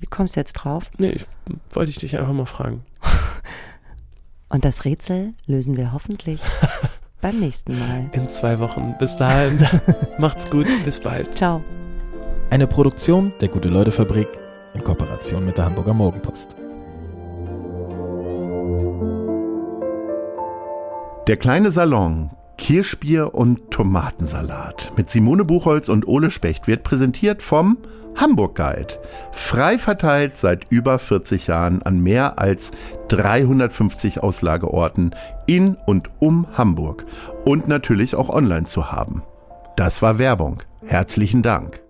[0.00, 0.90] Wie kommst du jetzt drauf?
[0.96, 1.26] Nee, ich,
[1.70, 2.84] wollte ich dich einfach mal fragen.
[4.48, 6.40] Und das Rätsel lösen wir hoffentlich
[7.20, 8.10] beim nächsten Mal.
[8.12, 8.94] In zwei Wochen.
[8.98, 9.58] Bis dahin.
[10.18, 10.66] Macht's gut.
[10.84, 11.36] Bis bald.
[11.36, 11.62] Ciao.
[12.50, 14.28] Eine Produktion der Gute-Leute-Fabrik
[14.74, 16.56] in Kooperation mit der Hamburger Morgenpost.
[21.26, 27.76] Der kleine Salon, Kirschbier und Tomatensalat mit Simone Buchholz und Ole Specht wird präsentiert vom
[28.18, 28.98] Hamburg Guide.
[29.30, 32.72] Frei verteilt seit über 40 Jahren an mehr als
[33.08, 35.14] 350 Auslageorten
[35.46, 37.06] in und um Hamburg
[37.44, 39.22] und natürlich auch online zu haben.
[39.76, 40.62] Das war Werbung.
[40.84, 41.80] Herzlichen Dank.